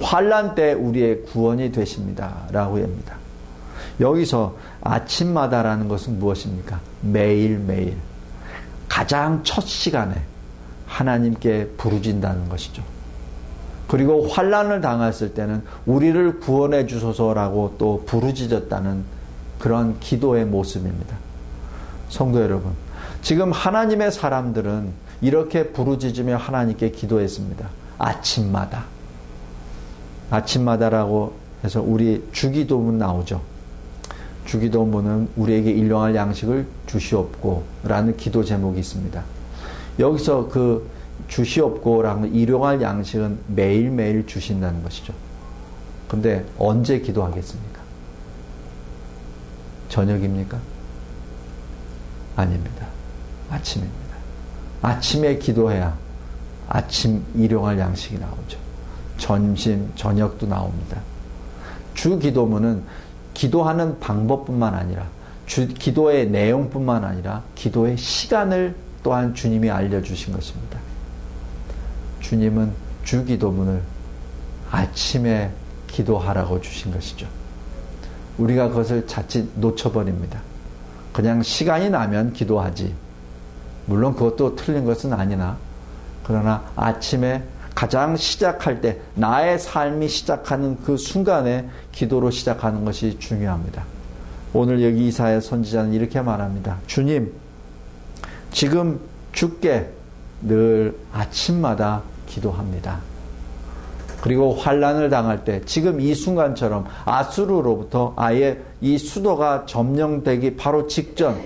환란 0.00 0.54
때 0.54 0.72
우리의 0.72 1.22
구원이 1.22 1.72
되십니다라고 1.72 2.78
합니다. 2.78 3.16
여기서 4.00 4.56
아침마다라는 4.82 5.88
것은 5.88 6.18
무엇입니까? 6.18 6.80
매일매일 7.00 7.96
가장 8.88 9.40
첫 9.42 9.66
시간에 9.66 10.14
하나님께 10.86 11.72
부르진다는 11.76 12.48
것이죠. 12.48 12.82
그리고 13.86 14.28
환란을 14.28 14.80
당했을 14.80 15.34
때는 15.34 15.62
우리를 15.86 16.40
구원해 16.40 16.86
주소서라고 16.86 17.76
또 17.78 18.04
부르짖었다는 18.06 19.04
그런 19.58 19.98
기도의 19.98 20.44
모습입니다. 20.44 21.16
성도 22.08 22.40
여러분, 22.42 22.72
지금 23.22 23.50
하나님의 23.50 24.12
사람들은 24.12 24.92
이렇게 25.20 25.68
부르짖으며 25.68 26.36
하나님께 26.36 26.90
기도했습니다. 26.90 27.68
아침마다. 27.98 28.84
아침마다라고 30.30 31.34
해서 31.64 31.82
우리 31.82 32.26
주기도문 32.32 32.98
나오죠. 32.98 33.40
주기도문은 34.44 35.28
우리에게 35.36 35.70
일용할 35.70 36.14
양식을 36.14 36.66
주시옵고 36.86 37.64
라는 37.84 38.16
기도 38.16 38.42
제목이 38.44 38.80
있습니다. 38.80 39.22
여기서 39.98 40.48
그 40.48 40.88
주시옵고라는 41.28 42.34
일용할 42.34 42.80
양식은 42.80 43.38
매일매일 43.48 44.26
주신다는 44.26 44.82
것이죠. 44.82 45.12
근데 46.08 46.46
언제 46.58 47.00
기도하겠습니까? 47.00 47.80
저녁입니까? 49.88 50.58
아닙니다. 52.36 52.86
아침입니다. 53.50 53.98
아침에 54.80 55.38
기도해야 55.38 55.96
아침 56.68 57.24
일용할 57.34 57.78
양식이 57.78 58.18
나오죠. 58.18 58.67
점심, 59.18 59.90
저녁도 59.94 60.46
나옵니다. 60.46 61.00
주 61.94 62.18
기도문은 62.18 62.82
기도하는 63.34 63.98
방법뿐만 64.00 64.74
아니라 64.74 65.06
주, 65.46 65.68
기도의 65.68 66.30
내용뿐만 66.30 67.04
아니라 67.04 67.42
기도의 67.54 67.96
시간을 67.96 68.74
또한 69.02 69.34
주님이 69.34 69.70
알려주신 69.70 70.32
것입니다. 70.32 70.78
주님은 72.20 72.72
주 73.04 73.24
기도문을 73.24 73.82
아침에 74.70 75.50
기도하라고 75.86 76.60
주신 76.60 76.92
것이죠. 76.92 77.26
우리가 78.36 78.68
그것을 78.68 79.06
자칫 79.06 79.48
놓쳐버립니다. 79.56 80.40
그냥 81.12 81.42
시간이 81.42 81.90
나면 81.90 82.32
기도하지. 82.32 82.94
물론 83.86 84.14
그것도 84.14 84.56
틀린 84.56 84.84
것은 84.84 85.12
아니나, 85.12 85.56
그러나 86.22 86.62
아침에 86.76 87.42
가장 87.78 88.16
시작할 88.16 88.80
때, 88.80 88.98
나의 89.14 89.56
삶이 89.56 90.08
시작하는 90.08 90.76
그 90.82 90.96
순간에 90.96 91.68
기도로 91.92 92.32
시작하는 92.32 92.84
것이 92.84 93.20
중요합니다. 93.20 93.84
오늘 94.52 94.82
여기 94.82 95.06
이사의 95.06 95.40
선지자는 95.40 95.92
이렇게 95.92 96.20
말합니다. 96.20 96.78
주님, 96.88 97.32
지금 98.50 98.98
주께 99.30 99.88
늘 100.42 100.98
아침마다 101.12 102.02
기도합니다. 102.26 102.98
그리고 104.22 104.56
환란을 104.56 105.08
당할 105.08 105.44
때 105.44 105.60
지금 105.64 106.00
이 106.00 106.16
순간처럼 106.16 106.84
아수르로부터 107.04 108.12
아예 108.16 108.60
이 108.80 108.98
수도가 108.98 109.66
점령되기 109.66 110.56
바로 110.56 110.88
직전 110.88 111.40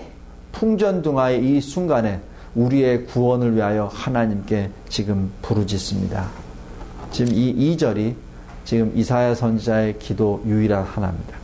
풍전등화의 0.52 1.44
이 1.44 1.61
순간에 1.61 2.22
우리의 2.54 3.06
구원을 3.06 3.56
위하여 3.56 3.88
하나님께 3.92 4.70
지금 4.88 5.32
부르짖습니다. 5.42 6.28
지금 7.10 7.32
이 7.34 7.76
2절이 7.76 8.14
지금 8.64 8.92
이사야 8.94 9.34
선지자의 9.34 9.98
기도 9.98 10.42
유일한 10.46 10.84
하나입니다. 10.84 11.36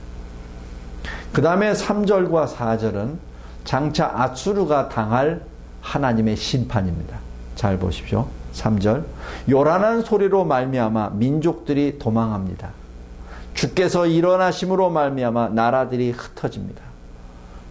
그 1.32 1.42
다음에 1.42 1.72
3절과 1.72 2.54
4절은 2.54 3.16
장차 3.64 4.10
아수르가 4.14 4.88
당할 4.88 5.42
하나님의 5.82 6.36
심판입니다. 6.36 7.18
잘 7.54 7.78
보십시오. 7.78 8.26
3절 8.54 9.04
요란한 9.48 10.02
소리로 10.02 10.44
말미암아 10.44 11.10
민족들이 11.10 11.98
도망합니다. 11.98 12.70
주께서 13.54 14.06
일어나심으로 14.06 14.90
말미암아 14.90 15.50
나라들이 15.50 16.12
흩어집니다. 16.12 16.82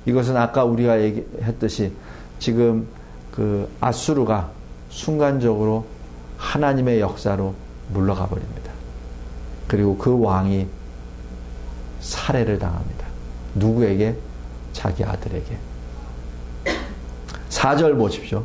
이것은 0.05 0.37
아까 0.37 0.63
우리가 0.63 1.01
얘기했듯이 1.01 1.93
지금 2.39 2.87
그 3.37 3.69
아수르가 3.79 4.49
순간적으로 4.89 5.85
하나님의 6.37 6.99
역사로 6.99 7.53
물러가 7.89 8.25
버립니다. 8.25 8.71
그리고 9.67 9.95
그 9.95 10.19
왕이 10.19 10.65
살해를 11.99 12.57
당합니다. 12.57 13.05
누구에게? 13.53 14.15
자기 14.73 15.03
아들에게. 15.03 15.55
4절 17.49 17.95
보십시오. 17.99 18.43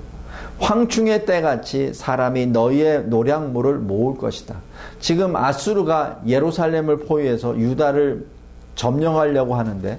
황충의 0.58 1.24
때같이 1.24 1.94
사람이 1.94 2.48
너희의 2.48 3.04
노량물을 3.04 3.78
모을 3.78 4.18
것이다. 4.18 4.56
지금 5.00 5.36
아수르가 5.36 6.20
예루살렘을 6.26 6.98
포위해서 6.98 7.56
유다를 7.56 8.26
점령하려고 8.74 9.54
하는데 9.54 9.98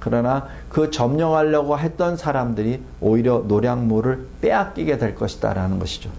그러나 0.00 0.48
그 0.74 0.90
점령하려고 0.90 1.78
했던 1.78 2.16
사람들이 2.16 2.82
오히려 3.00 3.44
노량물을 3.46 4.26
빼앗기게 4.40 4.98
될 4.98 5.14
것이다라는 5.14 5.78
것이죠. 5.78 6.10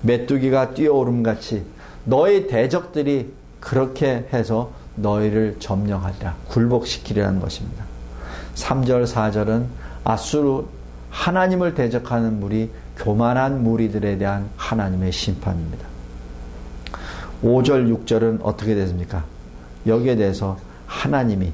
메뚜기가 0.00 0.72
뛰어오름 0.72 1.22
같이 1.22 1.66
너희 2.06 2.46
대적들이 2.46 3.30
그렇게 3.60 4.26
해서 4.32 4.70
너희를 4.94 5.56
점령하리라 5.58 6.34
굴복시키리라는 6.48 7.40
것입니다. 7.40 7.84
3절 8.54 9.06
4절은 9.06 9.66
아수르 10.02 10.64
하나님을 11.10 11.74
대적하는 11.74 12.40
물이 12.40 12.70
교만한 12.96 13.62
무리들에 13.62 14.16
대한 14.16 14.48
하나님의 14.56 15.12
심판입니다. 15.12 15.86
5절, 17.42 17.94
6절은 18.06 18.38
어떻게 18.44 18.74
됐습니까? 18.74 19.24
여기에 19.86 20.16
대해서 20.16 20.56
하나님이 20.86 21.52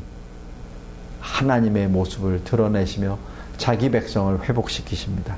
하나님의 1.21 1.89
모습을 1.89 2.43
드러내시며 2.45 3.19
자기 3.57 3.91
백성을 3.91 4.43
회복시키십니다. 4.49 5.37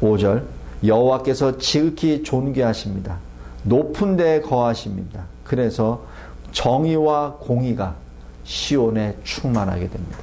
5절 0.00 0.44
여호와께서 0.84 1.58
지극히 1.58 2.22
존귀하십니다. 2.22 3.18
높은 3.62 4.16
데에 4.16 4.40
거하십니다. 4.40 5.24
그래서 5.44 6.04
정의와 6.52 7.36
공의가 7.40 7.94
시온에 8.44 9.16
충만하게 9.24 9.88
됩니다. 9.88 10.18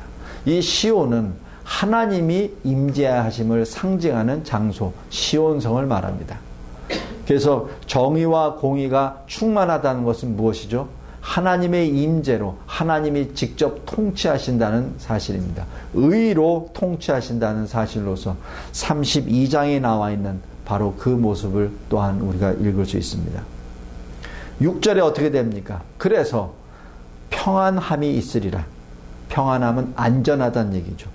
이 0.45 0.61
시온은 0.61 1.33
하나님이 1.63 2.51
임재하심을 2.63 3.65
상징하는 3.65 4.43
장소 4.43 4.93
시온성을 5.09 5.85
말합니다. 5.85 6.37
그래서 7.25 7.69
정의와 7.87 8.55
공의가 8.55 9.21
충만하다는 9.27 10.03
것은 10.03 10.35
무엇이죠? 10.35 10.87
하나님의 11.21 11.89
임재로 11.89 12.57
하나님이 12.65 13.33
직접 13.35 13.85
통치하신다는 13.85 14.95
사실입니다. 14.97 15.65
의로 15.93 16.69
통치하신다는 16.73 17.67
사실로서 17.67 18.35
32장에 18.73 19.79
나와 19.79 20.11
있는 20.11 20.39
바로 20.65 20.95
그 20.97 21.09
모습을 21.09 21.71
또한 21.89 22.19
우리가 22.21 22.51
읽을 22.53 22.85
수 22.85 22.97
있습니다. 22.97 23.41
6절에 24.61 24.99
어떻게 24.99 25.31
됩니까? 25.31 25.81
그래서 25.97 26.53
평안함이 27.29 28.13
있으리라. 28.15 28.65
평안함은 29.29 29.93
안전하다는 29.95 30.73
얘기죠. 30.75 31.09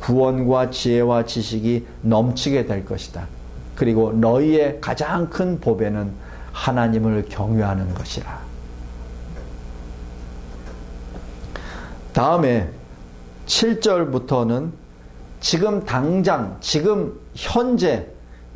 구원과 0.00 0.70
지혜와 0.70 1.24
지식이 1.26 1.86
넘치게 2.02 2.66
될 2.66 2.84
것이다. 2.84 3.28
그리고 3.76 4.12
너희의 4.12 4.78
가장 4.80 5.30
큰 5.30 5.60
보배는 5.60 6.12
하나님을 6.52 7.26
경외하는 7.28 7.94
것이라. 7.94 8.41
다음에 12.12 12.68
7절부터는 13.46 14.70
지금 15.40 15.84
당장, 15.84 16.56
지금 16.60 17.18
현재 17.34 18.06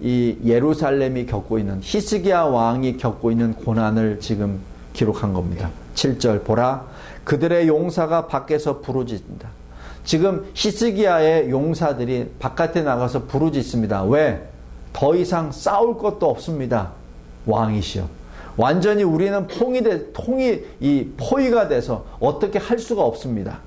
이 0.00 0.36
예루살렘이 0.44 1.26
겪고 1.26 1.58
있는 1.58 1.80
히스기야 1.82 2.42
왕이 2.42 2.98
겪고 2.98 3.30
있는 3.30 3.54
고난을 3.54 4.20
지금 4.20 4.60
기록한 4.92 5.32
겁니다. 5.32 5.70
7절 5.94 6.44
보라 6.44 6.84
그들의 7.24 7.66
용사가 7.66 8.26
밖에서 8.26 8.80
부르짖는다. 8.80 9.48
지금 10.04 10.48
히스기야의 10.54 11.50
용사들이 11.50 12.34
바깥에 12.38 12.82
나가서 12.82 13.24
부르짖습니다. 13.24 14.04
왜? 14.04 14.48
더 14.92 15.16
이상 15.16 15.50
싸울 15.50 15.98
것도 15.98 16.30
없습니다. 16.30 16.92
왕이시여. 17.46 18.08
완전히 18.56 19.02
우리는 19.02 19.46
통이 19.46 19.82
돼, 19.82 20.12
통이 20.12 20.60
이 20.80 21.08
포위가 21.16 21.68
돼서 21.68 22.06
어떻게 22.20 22.58
할 22.58 22.78
수가 22.78 23.02
없습니다. 23.02 23.60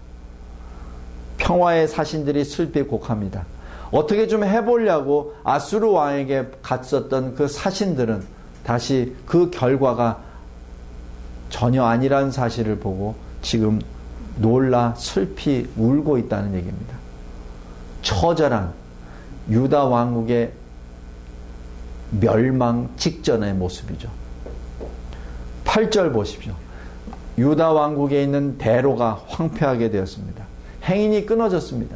평화의 1.38 1.88
사신들이 1.88 2.44
슬피 2.44 2.84
곡합니다. 2.84 3.46
어떻게 3.92 4.28
좀 4.28 4.44
해보려고 4.44 5.34
아수르 5.44 5.90
왕에게 5.90 6.52
갔었던 6.62 7.36
그 7.36 7.48
사신들은 7.48 8.24
다시 8.64 9.16
그 9.26 9.50
결과가 9.50 10.20
전혀 11.50 11.84
아니라는 11.84 12.32
사실을 12.32 12.78
보고 12.78 13.16
지금 13.42 13.82
놀라 14.38 14.94
슬피 14.96 15.68
울고 15.76 16.18
있다는 16.20 16.54
얘기입니다. 16.54 16.96
처절한 18.02 18.74
유다 19.50 19.86
왕국의 19.86 20.52
멸망 22.12 22.90
직전의 22.98 23.54
모습이죠. 23.56 24.10
8절 25.70 26.12
보십시오. 26.12 26.54
유다 27.38 27.72
왕국에 27.72 28.24
있는 28.24 28.58
대로가 28.58 29.22
황폐하게 29.28 29.92
되었습니다. 29.92 30.44
행인이 30.84 31.26
끊어졌습니다. 31.28 31.96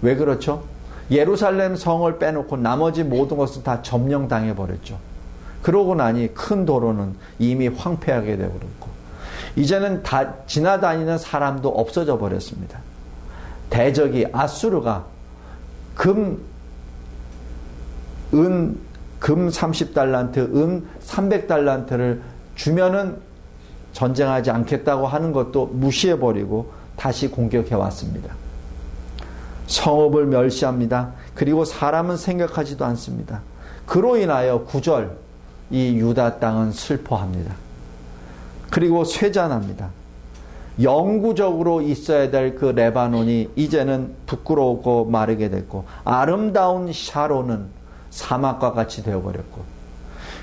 왜 0.00 0.16
그렇죠? 0.16 0.64
예루살렘 1.10 1.76
성을 1.76 2.18
빼놓고 2.18 2.56
나머지 2.56 3.04
모든 3.04 3.36
것을 3.36 3.62
다 3.62 3.82
점령당해 3.82 4.54
버렸죠. 4.56 4.98
그러고 5.62 5.94
나니 5.94 6.32
큰 6.32 6.64
도로는 6.64 7.14
이미 7.38 7.68
황폐하게 7.68 8.38
되어버렸고 8.38 8.88
이제는 9.56 10.02
다 10.02 10.34
지나다니는 10.46 11.18
사람도 11.18 11.68
없어져 11.68 12.18
버렸습니다. 12.18 12.80
대적이 13.68 14.26
아수르가 14.32 15.04
금, 15.94 16.40
은, 18.32 18.78
금 19.18 19.48
30달란트, 19.48 20.38
은 20.56 20.86
300달란트를 21.06 22.33
주면은 22.54 23.18
전쟁하지 23.92 24.50
않겠다고 24.50 25.06
하는 25.06 25.32
것도 25.32 25.66
무시해버리고 25.66 26.72
다시 26.96 27.28
공격해 27.28 27.74
왔습니다. 27.74 28.34
성읍을 29.66 30.26
멸시합니다. 30.26 31.12
그리고 31.34 31.64
사람은 31.64 32.16
생각하지도 32.16 32.84
않습니다. 32.84 33.40
그로 33.86 34.16
인하여 34.16 34.64
구절 34.64 35.16
이 35.70 35.96
유다 35.96 36.38
땅은 36.38 36.72
슬퍼합니다. 36.72 37.54
그리고 38.70 39.04
쇠잔합니다. 39.04 39.90
영구적으로 40.82 41.82
있어야 41.82 42.30
될 42.30 42.56
그 42.56 42.66
레바논이 42.66 43.50
이제는 43.54 44.14
부끄러우고 44.26 45.06
마르게 45.06 45.48
됐고 45.48 45.84
아름다운 46.04 46.92
샤론은 46.92 47.66
사막과 48.10 48.72
같이 48.72 49.02
되어버렸고 49.02 49.73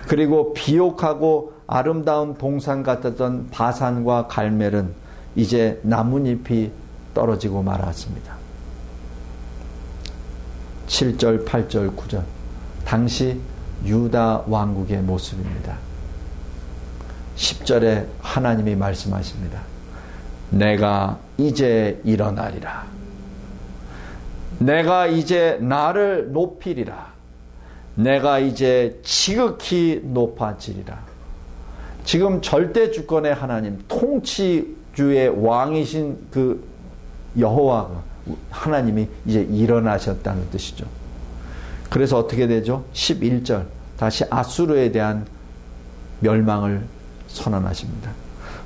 그리고 0.07 0.53
비옥하고 0.53 1.53
아름다운 1.67 2.35
동산 2.35 2.83
같았던 2.83 3.49
바산과 3.51 4.27
갈멜은 4.27 4.93
이제 5.35 5.79
나뭇잎이 5.83 6.71
떨어지고 7.13 7.63
말았습니다. 7.63 8.35
7절, 10.87 11.45
8절, 11.45 11.95
9절. 11.95 12.23
당시 12.83 13.39
유다 13.85 14.43
왕국의 14.47 15.01
모습입니다. 15.01 15.77
10절에 17.37 18.05
하나님이 18.21 18.75
말씀하십니다. 18.75 19.61
내가 20.49 21.17
이제 21.37 21.99
일어나리라. 22.03 22.85
내가 24.59 25.07
이제 25.07 25.57
나를 25.61 26.31
높이리라. 26.31 27.10
내가 28.03 28.39
이제 28.39 28.99
지극히 29.03 30.01
높아지리라. 30.03 30.99
지금 32.03 32.41
절대 32.41 32.91
주권의 32.91 33.33
하나님, 33.33 33.83
통치주의 33.87 35.29
왕이신 35.29 36.27
그 36.31 36.63
여호와가 37.37 38.01
하나님이 38.49 39.07
이제 39.25 39.41
일어나셨다는 39.41 40.49
뜻이죠. 40.49 40.85
그래서 41.89 42.17
어떻게 42.17 42.47
되죠? 42.47 42.83
11절. 42.93 43.65
다시 43.97 44.23
아수르에 44.29 44.91
대한 44.91 45.25
멸망을 46.21 46.81
선언하십니다. 47.27 48.11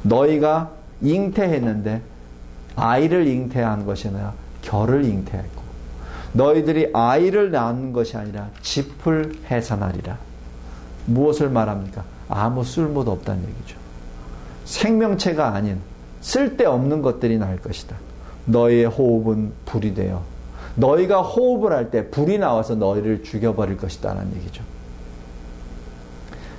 너희가 0.04 0.72
잉태했는데 1.02 2.02
아이를 2.76 3.28
잉태한 3.28 3.86
것이 3.86 4.08
아니라 4.08 4.34
결을 4.62 5.04
잉태했고 5.04 5.55
너희들이 6.36 6.90
아이를 6.94 7.52
낳는 7.52 7.94
것이 7.94 8.18
아니라 8.18 8.50
짚을 8.62 9.36
해산하리라. 9.50 10.18
무엇을 11.06 11.50
말합니까? 11.50 12.04
아무 12.28 12.64
쓸모도 12.64 13.12
없다는 13.12 13.42
얘기죠. 13.48 13.78
생명체가 14.66 15.54
아닌 15.54 15.80
쓸데없는 16.22 17.02
것들이 17.02 17.38
날 17.38 17.58
것이다. 17.58 17.96
너희의 18.46 18.86
호흡은 18.86 19.54
불이 19.66 19.94
되어 19.94 20.22
너희가 20.76 21.22
호흡을 21.22 21.72
할 21.72 21.90
때 21.90 22.10
불이 22.10 22.38
나와서 22.38 22.76
너희를 22.76 23.24
죽여버릴 23.24 23.78
것이다 23.78 24.14
라는 24.14 24.36
얘기죠. 24.36 24.64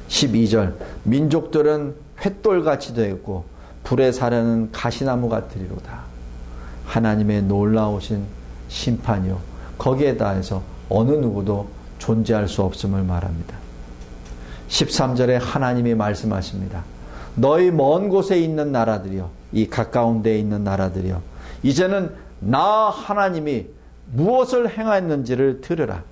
12절 0.08 0.74
민족들은 1.02 1.94
횃돌같이 2.20 2.94
되었고 2.94 3.44
불에 3.84 4.10
사려는 4.10 4.70
가시나무 4.72 5.28
같으리로다. 5.28 6.00
하나님의 6.86 7.42
놀라우신 7.42 8.24
심판이요. 8.68 9.55
거기에 9.78 10.16
다해서 10.16 10.62
어느 10.88 11.12
누구도 11.12 11.68
존재할 11.98 12.48
수 12.48 12.62
없음을 12.62 13.02
말합니다. 13.02 13.56
13절에 14.68 15.38
하나님이 15.40 15.94
말씀하십니다. 15.94 16.84
너희 17.34 17.70
먼 17.70 18.08
곳에 18.08 18.38
있는 18.38 18.72
나라들이요. 18.72 19.30
이 19.52 19.68
가까운 19.68 20.22
데에 20.22 20.38
있는 20.38 20.64
나라들이요. 20.64 21.22
이제는 21.62 22.10
나 22.40 22.90
하나님이 22.90 23.66
무엇을 24.12 24.70
행했는지를 24.76 25.60
들으라. 25.60 26.02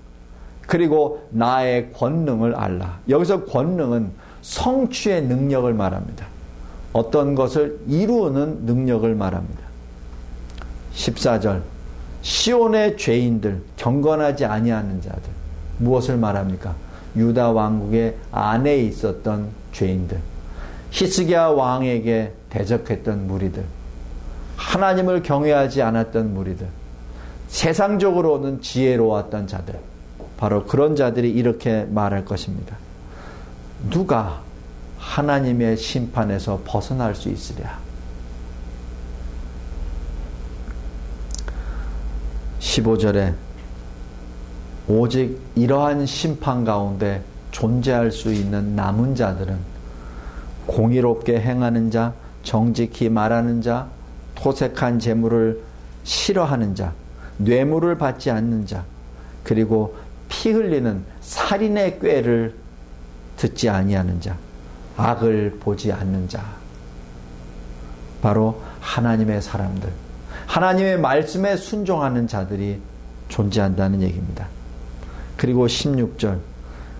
그리고 0.66 1.27
나의 1.31 1.92
권능을 1.92 2.55
알라. 2.55 2.98
여기서 3.09 3.44
권능은 3.44 4.11
성취의 4.42 5.22
능력을 5.22 5.72
말합니다. 5.72 6.27
어떤 6.92 7.35
것을 7.35 7.81
이루는 7.88 8.66
능력을 8.66 9.12
말합니다. 9.14 9.61
14절 10.94 11.62
시온의 12.24 12.96
죄인들 12.96 13.62
경건하지 13.76 14.44
아니하는 14.44 15.00
자들 15.00 15.22
무엇을 15.78 16.16
말합니까? 16.16 16.74
유다 17.14 17.52
왕국의 17.52 18.16
안에 18.32 18.78
있었던 18.78 19.50
죄인들 19.72 20.18
히스기야 20.90 21.46
왕에게 21.46 22.32
대적했던 22.50 23.28
무리들 23.28 23.64
하나님을 24.56 25.22
경외하지 25.22 25.82
않았던 25.82 26.34
무리들, 26.34 26.66
세상적으로는 27.48 28.60
지혜로웠던 28.62 29.46
자들, 29.46 29.78
바로 30.37 30.64
그런 30.64 30.96
자들이 30.96 31.30
이렇게 31.30 31.87
말할 31.90 32.24
것입니다. 32.24 32.76
누가 33.90 34.42
하나님의 34.98 35.76
심판에서 35.76 36.62
벗어날 36.64 37.14
수 37.14 37.28
있으랴? 37.28 37.78
15절에 42.74 43.34
오직 44.88 45.38
이러한 45.54 46.06
심판 46.06 46.64
가운데 46.64 47.22
존재할 47.52 48.10
수 48.10 48.32
있는 48.32 48.74
남은 48.74 49.14
자들은 49.14 49.56
공의롭게 50.66 51.40
행하는 51.40 51.90
자, 51.90 52.12
정직히 52.42 53.08
말하는 53.08 53.62
자, 53.62 53.87
토색한 54.34 54.98
재물을 54.98 55.62
싫어하는 56.02 56.74
자, 56.74 56.92
뇌물을 57.38 57.96
받지 57.96 58.30
않는 58.30 58.66
자, 58.66 58.84
그리고 59.44 59.96
피 60.28 60.50
흘리는 60.50 61.04
살인의 61.20 62.00
꾀를 62.00 62.54
듣지 63.37 63.68
아니하는 63.68 64.20
자, 64.20 64.37
악을 64.96 65.58
보지 65.60 65.92
않는 65.92 66.28
자. 66.28 66.44
바로 68.20 68.60
하나님의 68.80 69.42
사람들, 69.42 69.90
하나님의 70.46 70.98
말씀에 70.98 71.57
순종하는 71.57 72.26
자들이 72.26 72.80
존재한다는 73.28 74.02
얘기입니다. 74.02 74.48
그리고 75.37 75.66
16절, 75.66 76.38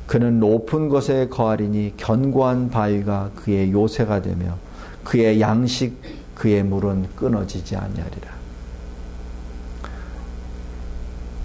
그는 0.07 0.41
높은 0.41 0.89
것에 0.89 1.29
거하리니 1.29 1.95
견고한 1.97 2.71
바위가 2.71 3.31
그의 3.37 3.73
요새가 3.73 4.23
되며 4.23 4.57
그의 5.03 5.41
양식 5.41 5.97
그의 6.35 6.63
물은 6.63 7.09
끊어지지 7.15 7.77
아니하리라. 7.77 8.35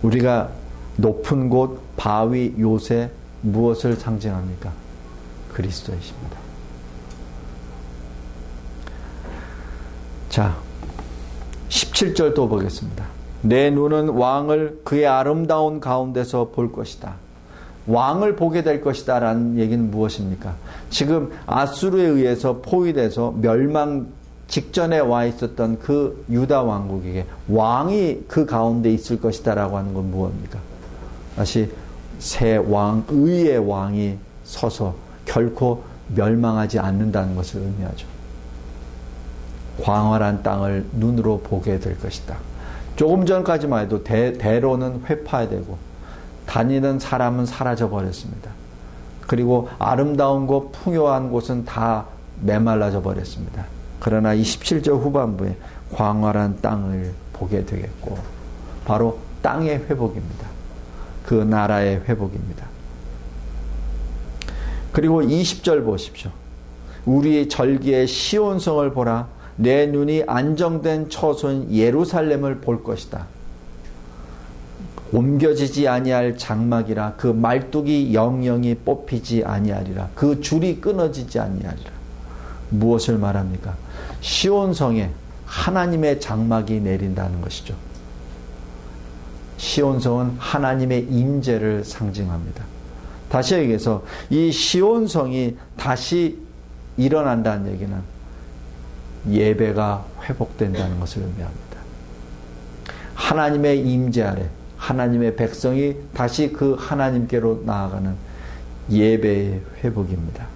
우리가 0.02 0.50
높은 0.98 1.50
곳, 1.50 1.82
바위, 1.96 2.54
요새 2.60 3.12
무엇을 3.42 3.96
상징합니까? 3.96 4.72
그리스도이십니다. 5.54 6.38
자, 10.30 10.58
17절 11.70 12.34
또 12.36 12.48
보겠습니다. 12.50 13.06
내 13.42 13.70
눈은 13.70 14.10
왕을 14.10 14.82
그의 14.84 15.08
아름다운 15.08 15.80
가운데서 15.80 16.50
볼 16.54 16.72
것이다. 16.72 17.16
왕을 17.88 18.36
보게 18.36 18.64
될 18.64 18.82
것이다. 18.82 19.20
라는 19.20 19.58
얘기는 19.58 19.90
무엇입니까? 19.90 20.56
지금 20.90 21.32
아수르에 21.46 22.06
의해서 22.06 22.58
포위돼서 22.62 23.34
멸망 23.40 24.08
직전에 24.48 25.00
와 25.00 25.26
있었던 25.26 25.80
그 25.80 26.26
유다 26.30 26.64
왕국에게 26.64 27.26
왕이 27.48 28.26
그 28.28 28.46
가운데 28.46 28.92
있을 28.92 29.22
것이다 29.22 29.54
라고 29.54 29.78
하는 29.78 29.94
건 29.94 30.10
무엇입니까? 30.10 30.60
다시 31.36 31.72
새 32.18 32.58
왕, 32.58 33.06
의의 33.10 33.60
왕이 33.60 34.18
서서 34.44 34.96
결코 35.26 35.84
멸망하지 36.16 36.80
않는다는 36.80 37.36
것을 37.36 37.62
의미하죠. 37.62 38.08
광활한 39.82 40.44
땅을 40.44 40.86
눈으로 40.94 41.40
보게 41.40 41.80
될 41.80 42.00
것이다. 42.00 42.38
조금 42.96 43.26
전까지만 43.26 43.86
해도 43.86 44.04
대, 44.04 44.34
대로는 44.34 45.04
회파되고 45.06 45.78
다니는 46.46 47.00
사람은 47.00 47.46
사라져 47.46 47.90
버렸습니다. 47.90 48.52
그리고 49.22 49.70
아름다운 49.78 50.48
곳, 50.48 50.72
풍요한 50.72 51.32
곳은 51.32 51.64
다 51.66 52.06
메말라져 52.42 53.02
버렸습니다. 53.02 53.66
그러나 54.00 54.34
27절 54.36 55.00
후반부에 55.02 55.56
광활한 55.94 56.62
땅을 56.62 57.14
보게 57.34 57.66
되겠고 57.66 58.18
바로 58.86 59.20
땅의 59.42 59.86
회복입니다. 59.90 60.48
그 61.26 61.36
나라의 61.36 62.02
회복입니다. 62.08 62.66
그리고 64.92 65.22
20절 65.22 65.86
보십시오. 65.86 66.32
우리 67.06 67.48
절기의 67.48 68.08
시온성을 68.08 68.92
보라. 68.94 69.28
내 69.60 69.88
눈이 69.88 70.24
안정된 70.26 71.10
처소인 71.10 71.70
예루살렘을 71.70 72.62
볼 72.62 72.82
것이다. 72.82 73.28
옮겨지지 75.12 75.86
아니할 75.86 76.38
장막이라 76.38 77.16
그 77.18 77.28
말뚝이 77.28 78.14
영영이 78.14 78.76
뽑히지 78.86 79.44
아니하리라 79.44 80.10
그 80.14 80.40
줄이 80.40 80.80
끊어지지 80.80 81.40
아니하리라 81.40 81.92
무엇을 82.70 83.18
말합니까? 83.18 83.76
시온성에 84.22 85.10
하나님의 85.46 86.22
장막이 86.22 86.80
내린다는 86.80 87.42
것이죠. 87.42 87.76
시온성은 89.58 90.36
하나님의 90.38 91.08
임재를 91.10 91.84
상징합니다. 91.84 92.64
다시 93.28 93.56
얘기해서 93.56 94.04
이 94.30 94.52
시온성이 94.52 95.58
다시 95.76 96.38
일어난다는 96.96 97.74
얘기는 97.74 98.19
예배가 99.28 100.06
회복된다는 100.24 101.00
것을 101.00 101.24
의미합니다. 101.24 101.80
하나님의 103.16 103.88
임재 103.88 104.24
아래 104.24 104.50
하나님의 104.78 105.36
백성이 105.36 105.96
다시 106.14 106.52
그 106.52 106.76
하나님께로 106.80 107.64
나아가는 107.66 108.16
예배의 108.90 109.62
회복입니다. 109.84 110.48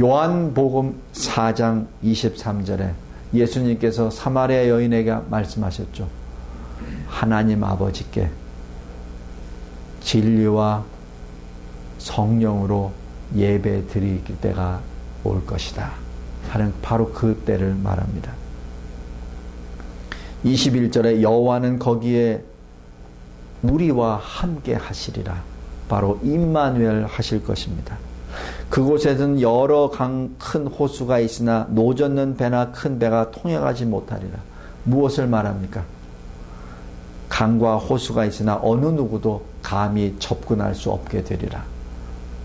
요한복음 0.00 0.94
4장 1.12 1.86
23절에 2.02 2.92
예수님께서 3.34 4.10
사마리아 4.10 4.68
여인에게 4.68 5.14
말씀하셨죠. 5.28 6.08
하나님 7.06 7.62
아버지께 7.62 8.30
진리와 10.00 10.84
성령으로 11.98 12.92
예배 13.36 13.86
드릴 13.88 14.24
때가 14.40 14.80
올 15.22 15.44
것이다. 15.44 15.92
하는 16.50 16.72
바로 16.82 17.12
그 17.12 17.42
때를 17.46 17.74
말합니다. 17.74 18.32
21절에 20.44 21.22
여호와는 21.22 21.78
거기에 21.78 22.42
우리와 23.62 24.20
함께 24.22 24.74
하시리라. 24.74 25.42
바로 25.88 26.18
임마누엘 26.22 27.04
하실 27.06 27.42
것입니다. 27.42 27.98
그곳에는 28.70 29.40
여러 29.40 29.90
강 29.90 30.36
큰 30.38 30.66
호수가 30.66 31.18
있으나 31.20 31.66
노젓는 31.70 32.36
배나 32.36 32.72
큰 32.72 32.98
배가 32.98 33.30
통행하지 33.30 33.84
못하리라. 33.84 34.38
무엇을 34.84 35.26
말합니까? 35.26 35.84
강과 37.28 37.76
호수가 37.76 38.24
있으나 38.24 38.58
어느 38.62 38.86
누구도 38.86 39.44
감히 39.62 40.16
접근할 40.18 40.74
수 40.74 40.90
없게 40.90 41.22
되리라. 41.22 41.64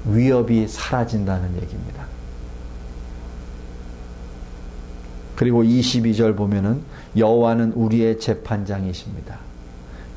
위협이 0.06 0.68
사라진다는 0.68 1.56
얘기입니다. 1.56 2.06
그리고 5.36 5.64
22절 5.64 6.36
보면은 6.36 6.82
여호와는 7.18 7.74
우리의 7.74 8.20
재판장이십니다. 8.20 9.38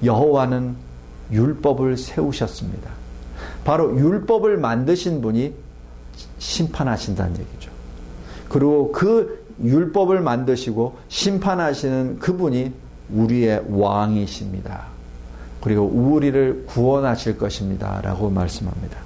여호와는 0.04 0.76
율법을 1.32 1.96
세우셨습니다. 1.96 2.90
바로 3.64 3.96
율법을 3.98 4.56
만드신 4.58 5.20
분이 5.20 5.54
심판하신다는 6.38 7.38
얘기죠. 7.38 7.70
그리고 8.48 8.92
그 8.92 9.46
율법을 9.62 10.20
만드시고 10.20 10.98
심판하시는 11.08 12.18
그분이 12.18 12.72
우리의 13.10 13.64
왕이십니다. 13.68 14.86
그리고 15.60 15.84
우리를 15.84 16.66
구원하실 16.66 17.38
것입니다. 17.38 18.00
라고 18.02 18.30
말씀합니다. 18.30 18.98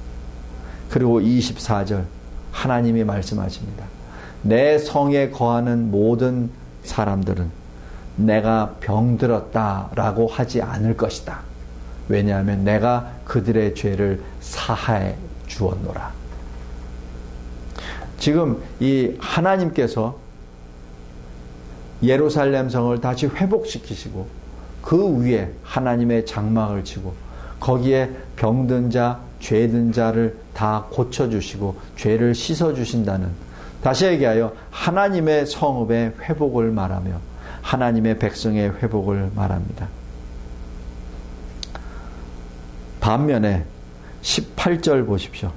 그리고 0.90 1.20
24절 1.20 2.04
하나님이 2.52 3.04
말씀하십니다. 3.04 3.86
내 4.42 4.78
성에 4.78 5.30
거하는 5.30 5.90
모든 5.90 6.50
사람들은 6.84 7.50
내가 8.16 8.74
병들었다 8.80 9.90
라고 9.94 10.26
하지 10.26 10.60
않을 10.60 10.96
것이다. 10.96 11.40
왜냐하면 12.08 12.64
내가 12.64 13.12
그들의 13.24 13.74
죄를 13.74 14.20
사하해 14.40 15.16
주었노라. 15.46 16.12
지금 18.18 18.62
이 18.80 19.14
하나님께서 19.18 20.16
예루살렘 22.02 22.68
성을 22.68 23.00
다시 23.00 23.26
회복시키시고 23.26 24.26
그 24.82 25.18
위에 25.18 25.52
하나님의 25.62 26.26
장막을 26.26 26.84
치고 26.84 27.14
거기에 27.60 28.10
병든 28.36 28.90
자, 28.90 29.20
죄든 29.40 29.92
자를 29.92 30.36
다 30.52 30.86
고쳐주시고 30.90 31.76
죄를 31.96 32.34
씻어주신다는 32.34 33.28
다시 33.82 34.06
얘기하여 34.06 34.52
하나님의 34.70 35.46
성읍의 35.46 36.14
회복을 36.20 36.70
말하며 36.70 37.10
하나님의 37.62 38.18
백성의 38.18 38.76
회복을 38.82 39.32
말합니다. 39.34 39.88
반면에 43.00 43.64
18절 44.22 45.06
보십시오. 45.06 45.50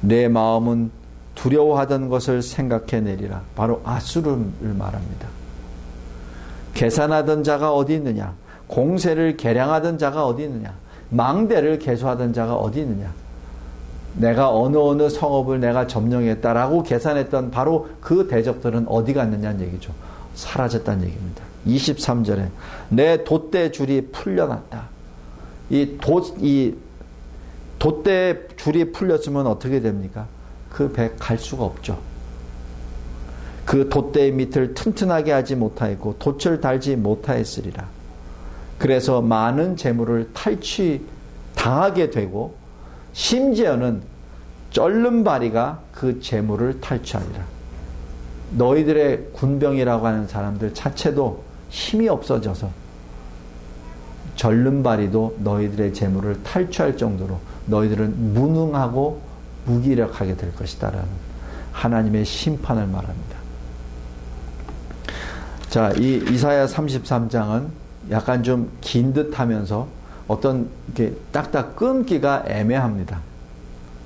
내 0.00 0.28
마음은 0.28 0.90
두려워하던 1.34 2.08
것을 2.08 2.42
생각해 2.42 3.00
내리라. 3.00 3.40
바로 3.56 3.80
아수르를 3.84 4.74
말합니다. 4.76 5.28
계산하던 6.74 7.44
자가 7.44 7.74
어디 7.74 7.94
있느냐? 7.94 8.34
공세를 8.66 9.36
계량하던 9.38 9.98
자가 9.98 10.26
어디 10.26 10.44
있느냐? 10.44 10.74
망대를 11.08 11.78
개수하던 11.78 12.32
자가 12.32 12.54
어디 12.54 12.80
있느냐? 12.80 13.12
내가 14.14 14.50
어느 14.54 14.76
어느 14.76 15.08
성읍을 15.08 15.60
내가 15.60 15.86
점령했다라고 15.86 16.82
계산했던 16.82 17.50
바로 17.50 17.88
그 18.00 18.28
대적들은 18.28 18.86
어디 18.88 19.14
갔느냐는 19.14 19.60
얘기죠. 19.66 19.92
사라졌다는 20.34 21.04
얘기입니다. 21.06 21.42
23절에 21.66 22.48
내 22.90 23.24
돛대 23.24 23.70
줄이 23.70 24.08
풀려났다. 24.12 24.88
이 25.70 25.96
돛, 26.00 26.34
이 26.40 26.74
돛대 27.78 28.48
줄이 28.56 28.92
풀렸으면 28.92 29.46
어떻게 29.46 29.80
됩니까? 29.80 30.26
그 30.70 30.92
배 30.92 31.10
갈 31.18 31.38
수가 31.38 31.64
없죠. 31.64 31.98
그 33.64 33.88
돛대의 33.88 34.32
밑을 34.32 34.74
튼튼하게 34.74 35.32
하지 35.32 35.54
못하였고 35.54 36.16
돛을 36.18 36.60
달지 36.60 36.96
못하였으리라. 36.96 37.86
그래서 38.78 39.22
많은 39.22 39.76
재물을 39.76 40.30
탈취 40.32 41.02
당하게 41.54 42.10
되고 42.10 42.54
심지어는 43.12 44.02
쩔름바리가 44.70 45.80
그 45.92 46.20
재물을 46.20 46.80
탈취하리라. 46.80 47.44
너희들의 48.52 49.28
군병이라고 49.32 50.06
하는 50.06 50.26
사람들 50.26 50.74
자체도 50.74 51.42
힘이 51.70 52.08
없어져서 52.08 52.70
절름발이도 54.36 55.38
너희들의 55.40 55.92
재물을 55.94 56.42
탈취할 56.42 56.96
정도로 56.96 57.38
너희들은 57.66 58.34
무능하고 58.34 59.20
무기력하게 59.66 60.36
될 60.36 60.54
것이다라는 60.54 61.06
하나님의 61.72 62.24
심판을 62.24 62.86
말합니다. 62.86 63.36
자, 65.68 65.92
이 65.96 66.22
이사야 66.30 66.66
33장은 66.66 67.66
약간 68.10 68.42
좀 68.42 68.68
긴 68.80 69.12
듯 69.12 69.38
하면서 69.38 69.86
어떤 70.32 70.70
이렇게 70.86 71.14
딱딱 71.30 71.76
끊기가 71.76 72.42
애매합니다. 72.46 73.20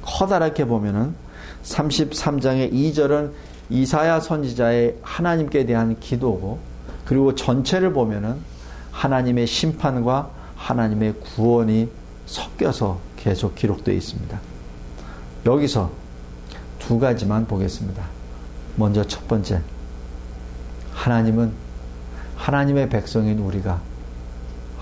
커다랗게 0.03 0.65
보면은 0.65 1.15
33장의 1.63 2.73
2절은 2.73 3.31
이사야 3.71 4.21
선지자의 4.21 4.97
하나님께 5.03 5.67
대한 5.67 5.99
기도고 6.01 6.59
그리고 7.05 7.35
전체를 7.35 7.93
보면은 7.93 8.37
하나님의 8.91 9.47
심판과 9.47 10.31
하나님의 10.57 11.15
구원이 11.21 11.89
섞여서 12.27 12.99
계속 13.17 13.55
기록되어 13.55 13.95
있습니다. 13.95 14.41
여기서 15.47 15.91
두 16.81 16.99
가지만 16.99 17.47
보겠습니다. 17.47 18.05
먼저 18.75 19.05
첫 19.05 19.29
번째. 19.29 19.61
하나님은 20.93 21.53
하나님의 22.37 22.89
백성인 22.89 23.39
우리가 23.39 23.81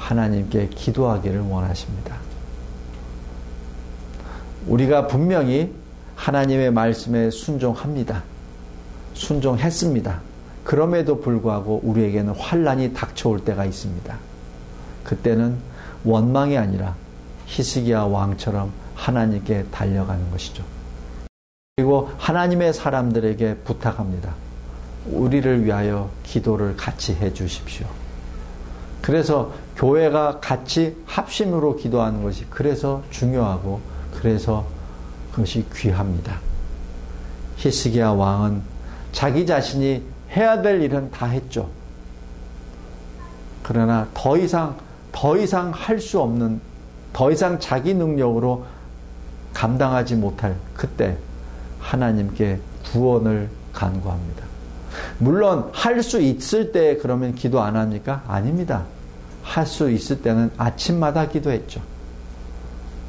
하나님께 0.04 0.68
기도하기를 0.68 1.40
원하십니다. 1.40 2.16
우리가 4.66 5.06
분명히 5.06 5.72
하나님의 6.14 6.72
말씀에 6.72 7.30
순종합니다. 7.30 8.22
순종했습니다. 9.14 10.20
그럼에도 10.62 11.20
불구하고 11.20 11.80
우리에게는 11.82 12.34
환란이 12.34 12.92
닥쳐올 12.92 13.44
때가 13.44 13.64
있습니다. 13.64 14.16
그때는 15.04 15.56
원망이 16.04 16.58
아니라 16.58 16.94
히스기야 17.46 18.02
왕처럼 18.02 18.72
하나님께 18.94 19.66
달려가는 19.70 20.30
것이죠. 20.30 20.64
그리고 21.76 22.10
하나님의 22.18 22.74
사람들에게 22.74 23.56
부탁합니다. 23.64 24.34
우리를 25.06 25.64
위하여 25.64 26.10
기도를 26.24 26.76
같이 26.76 27.14
해 27.14 27.32
주십시오. 27.32 27.86
그래서 29.02 29.52
교회가 29.76 30.40
같이 30.40 30.96
합심으로 31.06 31.76
기도하는 31.76 32.22
것이 32.22 32.46
그래서 32.50 33.02
중요하고 33.10 33.80
그래서 34.14 34.64
그것이 35.32 35.66
귀합니다. 35.74 36.38
히스기야 37.56 38.10
왕은 38.10 38.62
자기 39.12 39.46
자신이 39.46 40.02
해야 40.30 40.62
될 40.62 40.82
일은 40.82 41.10
다 41.10 41.26
했죠. 41.26 41.68
그러나 43.62 44.06
더 44.14 44.36
이상 44.36 44.76
더 45.12 45.36
이상 45.38 45.70
할 45.72 45.98
수 46.00 46.20
없는 46.20 46.60
더 47.12 47.30
이상 47.30 47.58
자기 47.60 47.94
능력으로 47.94 48.64
감당하지 49.52 50.16
못할 50.16 50.56
그때 50.74 51.16
하나님께 51.80 52.58
구원을 52.92 53.48
간구합니다. 53.72 54.44
물론 55.18 55.70
할 55.72 56.02
수 56.02 56.20
있을 56.20 56.72
때 56.72 56.96
그러면 56.96 57.34
기도 57.34 57.60
안 57.60 57.76
합니까? 57.76 58.22
아닙니다. 58.26 58.84
할 59.44 59.66
수 59.66 59.90
있을 59.90 60.22
때는 60.22 60.50
아침마다 60.56 61.28
기도했죠. 61.28 61.80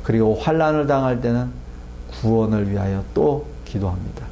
그리고 0.04 0.36
환란을 0.36 0.86
당할 0.86 1.22
때는 1.22 1.50
구원을 2.22 2.70
위하여 2.70 3.04
또 3.14 3.48
기도합니다. 3.66 4.26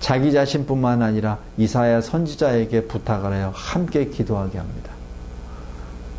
자기 0.00 0.32
자신뿐만 0.32 1.02
아니라 1.02 1.38
이사야 1.58 2.00
선지자에게 2.00 2.88
부탁을 2.88 3.32
하여 3.32 3.52
함께 3.54 4.06
기도하게 4.06 4.58
합니다. 4.58 4.90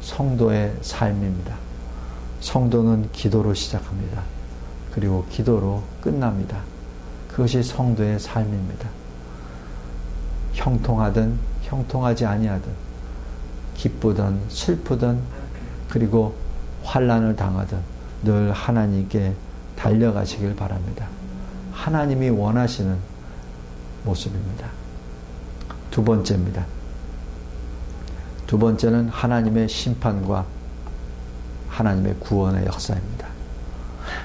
성도의 0.01 0.75
삶입니다. 0.81 1.55
성도는 2.39 3.09
기도로 3.11 3.53
시작합니다. 3.53 4.21
그리고 4.93 5.25
기도로 5.29 5.83
끝납니다. 5.99 6.59
그것이 7.29 7.63
성도의 7.63 8.19
삶입니다. 8.19 8.87
형통하든 10.53 11.37
형통하지 11.63 12.25
아니하든 12.25 12.90
기쁘든 13.81 14.39
슬프든 14.47 15.19
그리고 15.89 16.35
환란을 16.83 17.35
당하든 17.35 17.79
늘 18.23 18.51
하나님께 18.51 19.33
달려가시길 19.75 20.55
바랍니다. 20.55 21.07
하나님이 21.71 22.29
원하시는 22.29 22.95
모습입니다. 24.05 24.67
두 25.89 26.03
번째입니다. 26.03 26.63
두 28.45 28.59
번째는 28.59 29.09
하나님의 29.09 29.67
심판과 29.67 30.45
하나님의 31.69 32.17
구원의 32.19 32.67
역사입니다. 32.67 33.27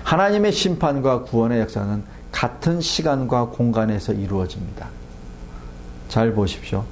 하나님의 0.05 0.53
심판과 0.53 1.23
구원의 1.23 1.61
역사는 1.61 2.05
같은 2.31 2.83
시간과 2.83 3.47
공간에서 3.47 4.13
이루어집니다. 4.13 4.89
잘 6.09 6.35
보십시오. 6.35 6.85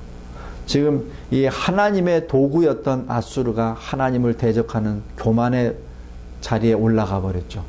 지금 0.67 1.11
이 1.35 1.47
하나님의 1.47 2.29
도구였던 2.29 3.07
아수르가 3.09 3.75
하나님을 3.77 4.35
대적하는 4.35 5.03
교만의 5.19 5.75
자리에 6.41 6.75
올라가 6.75 7.21
버렸죠. 7.21 7.65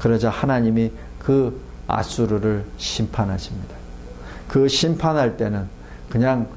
그러자 0.00 0.30
하나님이 0.30 0.90
그 1.20 1.60
아수르를 1.86 2.64
심판하십니다. 2.78 3.76
그 4.48 4.66
심판할 4.66 5.36
때는 5.36 5.68
그냥 6.10 6.48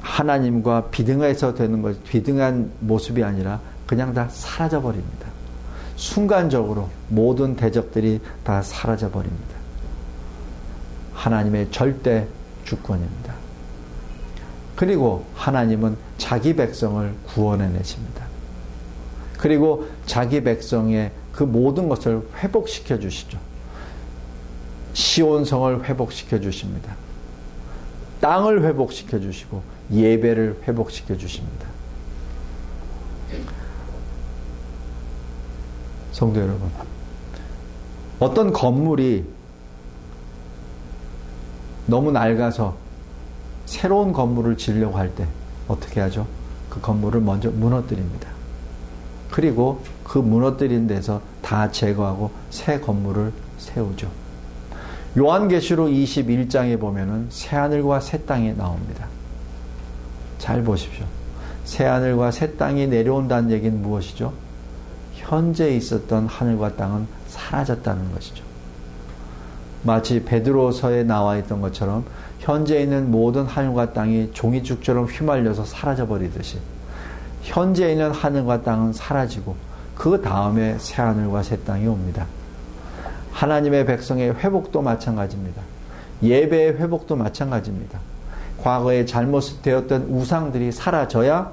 하나님과 0.00 0.86
비등해서 0.86 1.52
되는 1.52 1.82
것, 1.82 2.02
비등한 2.04 2.72
모습이 2.80 3.22
아니라 3.22 3.60
그냥 3.86 4.14
다 4.14 4.26
사라져 4.30 4.80
버립니다. 4.80 5.26
순간적으로 5.96 6.88
모든 7.08 7.56
대적들이 7.56 8.22
다 8.42 8.62
사라져 8.62 9.10
버립니다. 9.10 9.54
하나님의 11.12 11.70
절대 11.70 12.26
주권입니다. 12.64 13.39
그리고 14.80 15.26
하나님은 15.34 15.94
자기 16.16 16.56
백성을 16.56 17.14
구원해 17.26 17.68
내십니다. 17.68 18.24
그리고 19.36 19.86
자기 20.06 20.42
백성의 20.42 21.12
그 21.32 21.42
모든 21.42 21.90
것을 21.90 22.26
회복시켜 22.38 22.98
주시죠. 22.98 23.38
시온성을 24.94 25.84
회복시켜 25.84 26.40
주십니다. 26.40 26.96
땅을 28.22 28.64
회복시켜 28.64 29.20
주시고 29.20 29.62
예배를 29.92 30.62
회복시켜 30.66 31.14
주십니다. 31.14 31.66
성도 36.12 36.40
여러분, 36.40 36.70
어떤 38.18 38.50
건물이 38.50 39.26
너무 41.86 42.12
낡아서 42.12 42.89
새로운 43.70 44.12
건물을 44.12 44.56
지으려고 44.56 44.98
할 44.98 45.14
때 45.14 45.28
어떻게 45.68 46.00
하죠? 46.00 46.26
그 46.68 46.80
건물을 46.80 47.20
먼저 47.20 47.50
무너뜨립니다. 47.50 48.28
그리고 49.30 49.80
그 50.02 50.18
무너뜨린 50.18 50.88
데서 50.88 51.20
다 51.40 51.70
제거하고 51.70 52.32
새 52.50 52.80
건물을 52.80 53.32
세우죠. 53.58 54.10
요한계시록 55.16 55.88
21장에 55.88 56.80
보면은 56.80 57.26
새 57.30 57.54
하늘과 57.56 58.00
새 58.00 58.18
땅이 58.24 58.56
나옵니다. 58.56 59.06
잘 60.38 60.64
보십시오. 60.64 61.06
새 61.64 61.84
하늘과 61.84 62.32
새 62.32 62.56
땅이 62.56 62.88
내려온다는 62.88 63.52
얘기는 63.52 63.80
무엇이죠? 63.80 64.32
현재 65.14 65.70
있었던 65.76 66.26
하늘과 66.26 66.74
땅은 66.74 67.06
사라졌다는 67.28 68.14
것이죠. 68.14 68.42
마치 69.84 70.24
베드로서에 70.24 71.04
나와 71.04 71.36
있던 71.38 71.60
것처럼 71.60 72.04
현재 72.50 72.82
있는 72.82 73.12
모든 73.12 73.46
하늘과 73.46 73.92
땅이 73.92 74.32
종이죽처럼 74.32 75.04
휘말려서 75.04 75.64
사라져 75.64 76.08
버리듯이 76.08 76.58
현재 77.42 77.92
있는 77.92 78.10
하늘과 78.10 78.62
땅은 78.62 78.92
사라지고 78.92 79.54
그 79.94 80.20
다음에 80.20 80.76
새 80.80 81.00
하늘과 81.00 81.44
새 81.44 81.56
땅이 81.58 81.86
옵니다. 81.86 82.26
하나님의 83.30 83.86
백성의 83.86 84.34
회복도 84.34 84.82
마찬가지입니다. 84.82 85.62
예배의 86.24 86.80
회복도 86.80 87.14
마찬가지입니다. 87.14 88.00
과거에 88.58 89.06
잘못되었던 89.06 90.08
우상들이 90.10 90.72
사라져야 90.72 91.52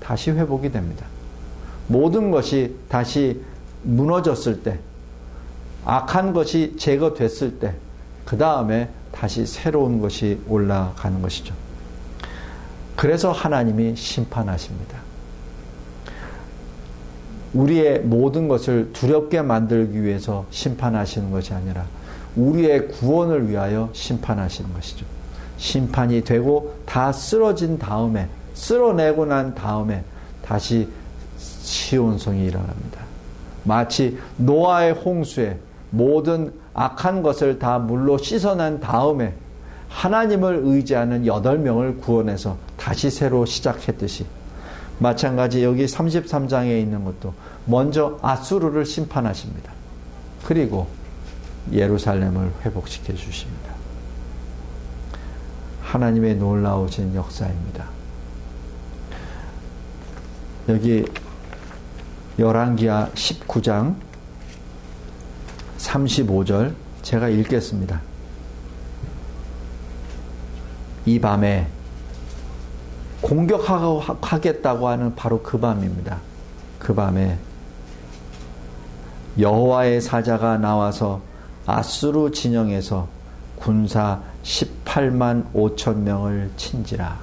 다시 0.00 0.30
회복이 0.30 0.72
됩니다. 0.72 1.04
모든 1.88 2.30
것이 2.30 2.74
다시 2.88 3.42
무너졌을 3.82 4.62
때, 4.62 4.78
악한 5.84 6.32
것이 6.32 6.74
제거됐을 6.78 7.58
때, 7.58 7.74
그 8.24 8.38
다음에 8.38 8.88
다시 9.12 9.46
새로운 9.46 10.00
것이 10.00 10.40
올라가는 10.48 11.20
것이죠. 11.20 11.54
그래서 12.96 13.32
하나님이 13.32 13.96
심판하십니다. 13.96 14.98
우리의 17.54 18.00
모든 18.00 18.48
것을 18.48 18.92
두렵게 18.92 19.42
만들기 19.42 20.02
위해서 20.02 20.44
심판하시는 20.50 21.30
것이 21.30 21.54
아니라 21.54 21.84
우리의 22.36 22.88
구원을 22.88 23.48
위하여 23.48 23.88
심판하시는 23.92 24.72
것이죠. 24.74 25.06
심판이 25.56 26.22
되고 26.22 26.74
다 26.86 27.12
쓰러진 27.12 27.78
다음에 27.78 28.28
쓸어내고 28.54 29.26
난 29.26 29.54
다음에 29.54 30.04
다시 30.42 30.88
시온성이 31.38 32.46
일어납니다. 32.46 33.00
마치 33.64 34.18
노아의 34.36 34.92
홍수에 34.92 35.58
모든 35.90 36.52
악한 36.74 37.22
것을 37.22 37.58
다 37.58 37.78
물로 37.78 38.18
씻어낸 38.18 38.80
다음에 38.80 39.34
하나님을 39.88 40.60
의지하는 40.64 41.26
여덟 41.26 41.58
명을 41.58 41.98
구원해서 41.98 42.56
다시 42.76 43.10
새로 43.10 43.46
시작했듯이 43.46 44.26
마찬가지 44.98 45.64
여기 45.64 45.86
33장에 45.86 46.80
있는 46.80 47.04
것도 47.04 47.32
먼저 47.64 48.18
아수르를 48.20 48.84
심판하십니다. 48.84 49.72
그리고 50.44 50.88
예루살렘을 51.72 52.50
회복시켜 52.64 53.14
주십니다. 53.14 53.72
하나님의 55.82 56.36
놀라우신 56.36 57.14
역사입니다. 57.14 57.86
여기 60.68 61.04
열왕기하 62.38 63.08
19장 63.14 63.94
35절 65.88 66.74
제가 67.02 67.28
읽겠습니다. 67.28 68.00
이 71.06 71.18
밤에 71.18 71.66
공격하겠다고 73.22 74.88
하는 74.88 75.14
바로 75.14 75.42
그 75.42 75.58
밤입니다. 75.58 76.18
그 76.78 76.94
밤에 76.94 77.38
여호와의 79.38 80.00
사자가 80.00 80.58
나와서 80.58 81.20
아수르 81.66 82.30
진영에서 82.30 83.08
군사 83.56 84.20
18만 84.42 85.52
5천 85.52 85.96
명을 85.98 86.50
친지라. 86.56 87.18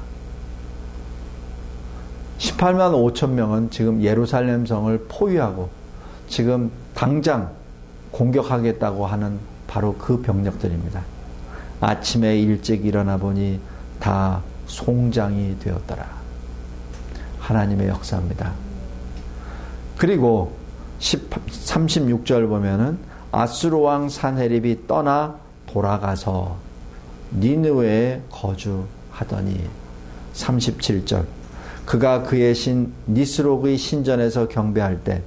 18만 2.39 3.13
5천 3.13 3.29
명은 3.29 3.69
지금 3.69 4.01
예루살렘 4.01 4.65
성을 4.65 5.05
포위하고 5.07 5.69
지금 6.27 6.71
당장 6.93 7.51
공격하겠다고 8.15 9.05
하는 9.05 9.39
바로 9.67 9.95
그 9.95 10.21
병력들입니다. 10.21 11.01
아침에 11.81 12.39
일찍 12.39 12.85
일어나 12.85 13.17
보니 13.17 13.59
다 13.99 14.41
송장이 14.67 15.57
되었더라. 15.59 16.07
하나님의 17.39 17.89
역사입니다. 17.89 18.53
그리고 19.97 20.53
10, 20.99 21.29
36절 21.29 22.47
보면은 22.47 22.97
아수르 23.31 23.77
왕 23.77 24.07
산헤립이 24.07 24.87
떠나 24.87 25.35
돌아가서 25.67 26.55
니느웨에 27.37 28.21
거주하더니 28.31 29.59
37절 30.33 31.25
그가 31.85 32.23
그의 32.23 32.55
신 32.55 32.93
니스록의 33.07 33.77
신전에서 33.77 34.47
경배할 34.47 35.03
때 35.03 35.21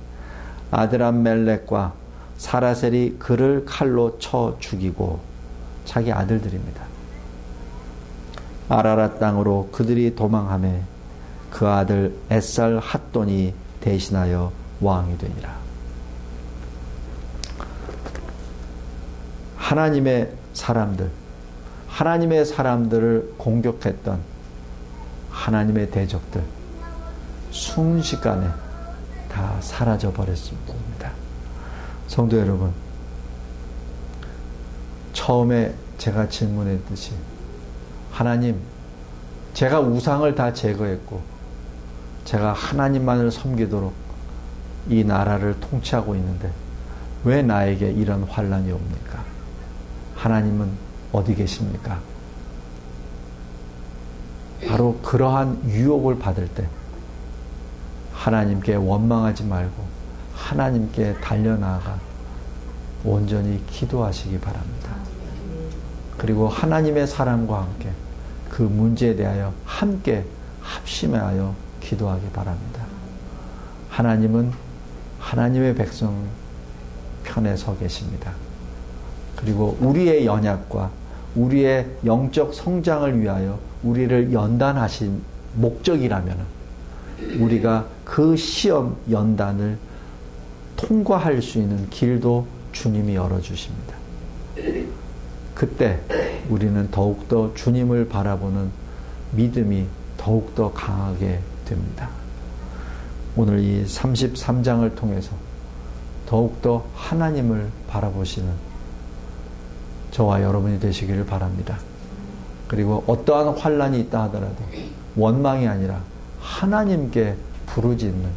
아드람 0.71 1.23
멜렉과 1.23 1.93
사라셀이 2.39 3.17
그를 3.19 3.65
칼로 3.67 4.19
쳐 4.19 4.57
죽이고 4.61 5.21
자기 5.85 6.13
아들들입니다. 6.13 6.83
아라라 8.69 9.19
땅으로 9.19 9.69
그들이 9.73 10.15
도망함에 10.15 10.83
그 11.51 11.67
아들 11.67 12.15
에살 12.31 12.79
핫돈이 12.79 13.55
대신하여 13.81 14.53
왕이 14.81 15.19
되니라. 15.19 15.57
하나님의 19.57 20.33
사람들, 20.55 21.11
하나님의 21.89 22.45
사람들을 22.45 23.35
공격했던 23.37 24.21
하나님의 25.31 25.91
대적들 25.91 26.43
순식간에 27.51 28.49
다 29.29 29.57
사라져 29.61 30.13
버렸습니다. 30.13 31.18
성도 32.19 32.37
여러분, 32.37 32.73
처음에 35.13 35.73
제가 35.99 36.29
질문했듯이 36.29 37.13
하나님, 38.11 38.61
제가 39.55 39.79
우상을 39.79 40.35
다 40.35 40.53
제거했고 40.53 41.23
제가 42.25 42.55
하나님만을 42.55 43.31
섬기도록 43.31 43.95
이 44.89 45.05
나라를 45.05 45.61
통치하고 45.61 46.17
있는데 46.17 46.51
왜 47.23 47.41
나에게 47.41 47.93
이런 47.93 48.25
환란이 48.25 48.73
옵니까? 48.73 49.23
하나님은 50.17 50.73
어디 51.13 51.37
계십니까? 51.37 52.01
바로 54.67 54.99
그러한 55.05 55.71
유혹을 55.71 56.19
받을 56.19 56.49
때 56.49 56.67
하나님께 58.13 58.75
원망하지 58.75 59.45
말고 59.45 59.85
하나님께 60.35 61.21
달려나가 61.21 62.08
온전히 63.05 63.65
기도하시기 63.67 64.39
바랍니다. 64.41 64.97
그리고 66.17 66.49
하나님의 66.49 67.07
사람과 67.07 67.63
함께 67.63 67.91
그 68.49 68.63
문제에 68.63 69.15
대하여 69.15 69.53
함께 69.65 70.25
합심하여 70.61 71.55
기도하기 71.81 72.31
바랍니다. 72.31 72.85
하나님은 73.89 74.53
하나님의 75.21 75.75
백성 75.75 76.25
편에 77.25 77.57
서 77.57 77.77
계십니다. 77.77 78.33
그리고 79.37 79.77
우리의 79.81 80.27
연약과 80.27 80.91
우리의 81.37 81.87
영적 82.05 82.55
성장을 82.55 83.21
위하여 83.21 83.59
우리를 83.83 84.33
연단하신 84.33 85.23
목적이라면 85.55 86.37
우리가 87.39 87.87
그 88.05 88.37
시험 88.37 88.97
연단을 89.11 89.79
통과할 90.77 91.43
수 91.43 91.59
있는 91.59 91.89
길도 91.91 92.47
주님이 92.79 93.17
열어주십니다. 93.17 93.95
그때 95.53 96.01
우리는 96.49 96.89
더욱더 96.93 97.53
주님을 97.55 98.09
바라보는 98.09 98.71
믿음이 99.33 99.87
더욱더 100.17 100.73
강하게 100.73 101.41
됩니다. 101.65 102.09
오늘 103.35 103.59
이 103.59 103.85
33장을 103.85 104.95
통해서 104.95 105.33
더욱더 106.27 106.87
하나님을 106.95 107.69
바라보시는 107.89 108.49
저와 110.13 110.43
여러분이 110.43 110.79
되시기를 110.79 111.27
바랍니다. 111.27 111.79
그리고 112.69 113.03
어떠한 113.09 113.59
환란이 113.59 113.99
있다 114.03 114.25
하더라도 114.25 114.63
원망이 115.17 115.67
아니라 115.67 116.01
하나님께 116.41 117.35
부르짖는 117.67 118.29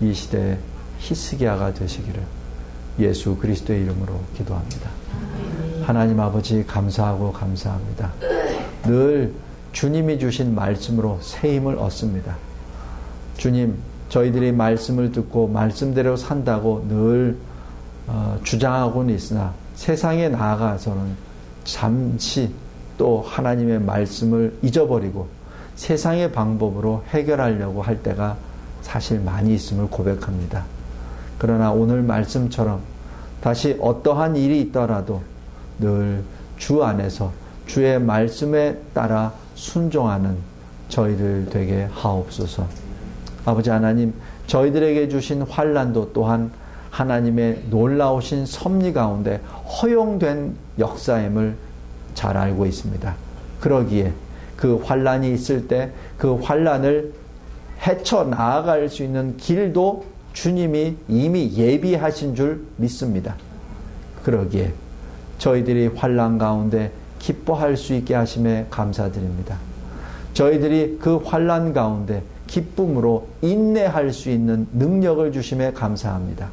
이 0.00 0.14
시대의 0.14 0.58
히스기야가 0.98 1.74
되시기를 1.74 2.22
예수 2.98 3.36
그리스도의 3.36 3.82
이름으로 3.82 4.20
기도합니다. 4.36 4.90
하나님 5.84 6.20
아버지 6.20 6.64
감사하고 6.66 7.32
감사합니다. 7.32 8.12
늘 8.84 9.32
주님이 9.72 10.18
주신 10.18 10.54
말씀으로 10.54 11.18
새 11.20 11.56
힘을 11.56 11.78
얻습니다. 11.78 12.36
주님, 13.36 13.76
저희들이 14.08 14.52
말씀을 14.52 15.12
듣고 15.12 15.48
말씀대로 15.48 16.16
산다고 16.16 16.86
늘 16.88 17.36
어, 18.06 18.38
주장하고는 18.44 19.14
있으나 19.14 19.54
세상에 19.74 20.28
나아가서는 20.28 21.16
잠시 21.64 22.52
또 22.98 23.22
하나님의 23.26 23.80
말씀을 23.80 24.56
잊어버리고 24.62 25.28
세상의 25.76 26.32
방법으로 26.32 27.04
해결하려고 27.08 27.80
할 27.80 28.02
때가 28.02 28.36
사실 28.82 29.20
많이 29.20 29.54
있음을 29.54 29.86
고백합니다. 29.88 30.64
그러나 31.42 31.72
오늘 31.72 32.02
말씀처럼 32.02 32.80
다시 33.42 33.76
어떠한 33.80 34.36
일이 34.36 34.62
있더라도 34.62 35.20
늘 35.78 36.22
주 36.62 36.84
안에서 36.84 37.32
주의 37.66 37.98
말씀에 38.00 38.78
따라 38.94 39.32
순종하는 39.56 40.36
저희들 40.88 41.48
되게 41.50 41.88
하옵소서. 41.90 42.68
아버지 43.44 43.68
하나님, 43.70 44.14
저희들에게 44.46 45.08
주신 45.08 45.42
환란도 45.42 46.12
또한 46.12 46.52
하나님의 46.92 47.64
놀라우신 47.68 48.46
섭리 48.46 48.92
가운데 48.92 49.40
허용된 49.82 50.54
역사임을 50.78 51.56
잘 52.14 52.36
알고 52.36 52.64
있습니다. 52.64 53.12
그러기에 53.58 54.12
그 54.56 54.76
환란이 54.76 55.32
있을 55.32 55.66
때 55.66 55.90
그 56.18 56.36
환란을 56.36 57.12
헤쳐 57.84 58.22
나아갈 58.22 58.88
수 58.88 59.02
있는 59.02 59.36
길도 59.36 60.04
주님이 60.32 60.96
이미 61.08 61.52
예비하신 61.54 62.34
줄 62.34 62.64
믿습니다. 62.76 63.36
그러기에 64.24 64.72
저희들이 65.38 65.88
환란 65.88 66.38
가운데 66.38 66.92
기뻐할 67.18 67.76
수 67.76 67.94
있게 67.94 68.14
하심에 68.14 68.66
감사드립니다. 68.70 69.56
저희들이 70.34 70.98
그 71.00 71.16
환란 71.16 71.72
가운데 71.72 72.22
기쁨으로 72.46 73.28
인내할 73.42 74.12
수 74.12 74.30
있는 74.30 74.66
능력을 74.72 75.32
주심에 75.32 75.72
감사합니다. 75.72 76.48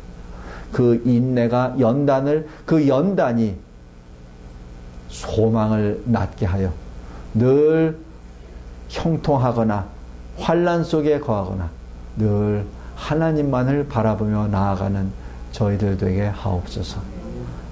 그 0.71 1.01
인내가 1.05 1.75
연단을 1.79 2.47
그 2.65 2.87
연단이 2.87 3.55
소망을 5.07 6.01
낳게 6.05 6.45
하여 6.45 6.71
늘 7.33 7.97
형통하거나 8.89 9.87
환란 10.37 10.83
속에 10.83 11.19
거하거나 11.19 11.69
늘 12.17 12.65
하나님만을 12.99 13.87
바라보며 13.87 14.47
나아가는 14.47 15.09
저희들 15.51 15.97
되게 15.97 16.25
하옵소서. 16.27 17.01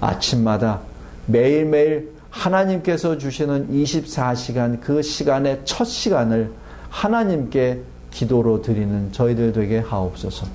아침마다 0.00 0.80
매일매일 1.26 2.12
하나님께서 2.30 3.18
주시는 3.18 3.68
24시간 3.70 4.80
그 4.80 5.02
시간의 5.02 5.62
첫 5.64 5.84
시간을 5.84 6.52
하나님께 6.88 7.80
기도로 8.10 8.62
드리는 8.62 9.12
저희들 9.12 9.52
되게 9.52 9.78
하옵소서. 9.78 10.46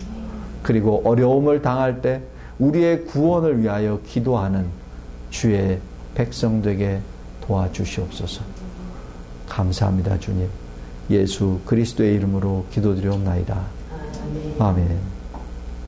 그리고 0.64 1.02
어려움을 1.06 1.62
당할 1.62 2.02
때 2.02 2.22
우리의 2.60 3.06
구원을 3.06 3.62
위하여 3.62 4.00
기도하는 4.08 4.66
주의 5.30 5.80
백성 6.16 6.62
되게 6.62 7.00
도와주시옵소서. 7.42 8.42
감사합니다, 9.50 10.20
주님. 10.20 10.48
예수 11.10 11.60
그리스도의 11.66 12.16
이름으로 12.16 12.66
기도드리옵나이다. 12.72 13.83
아멘. 14.58 15.13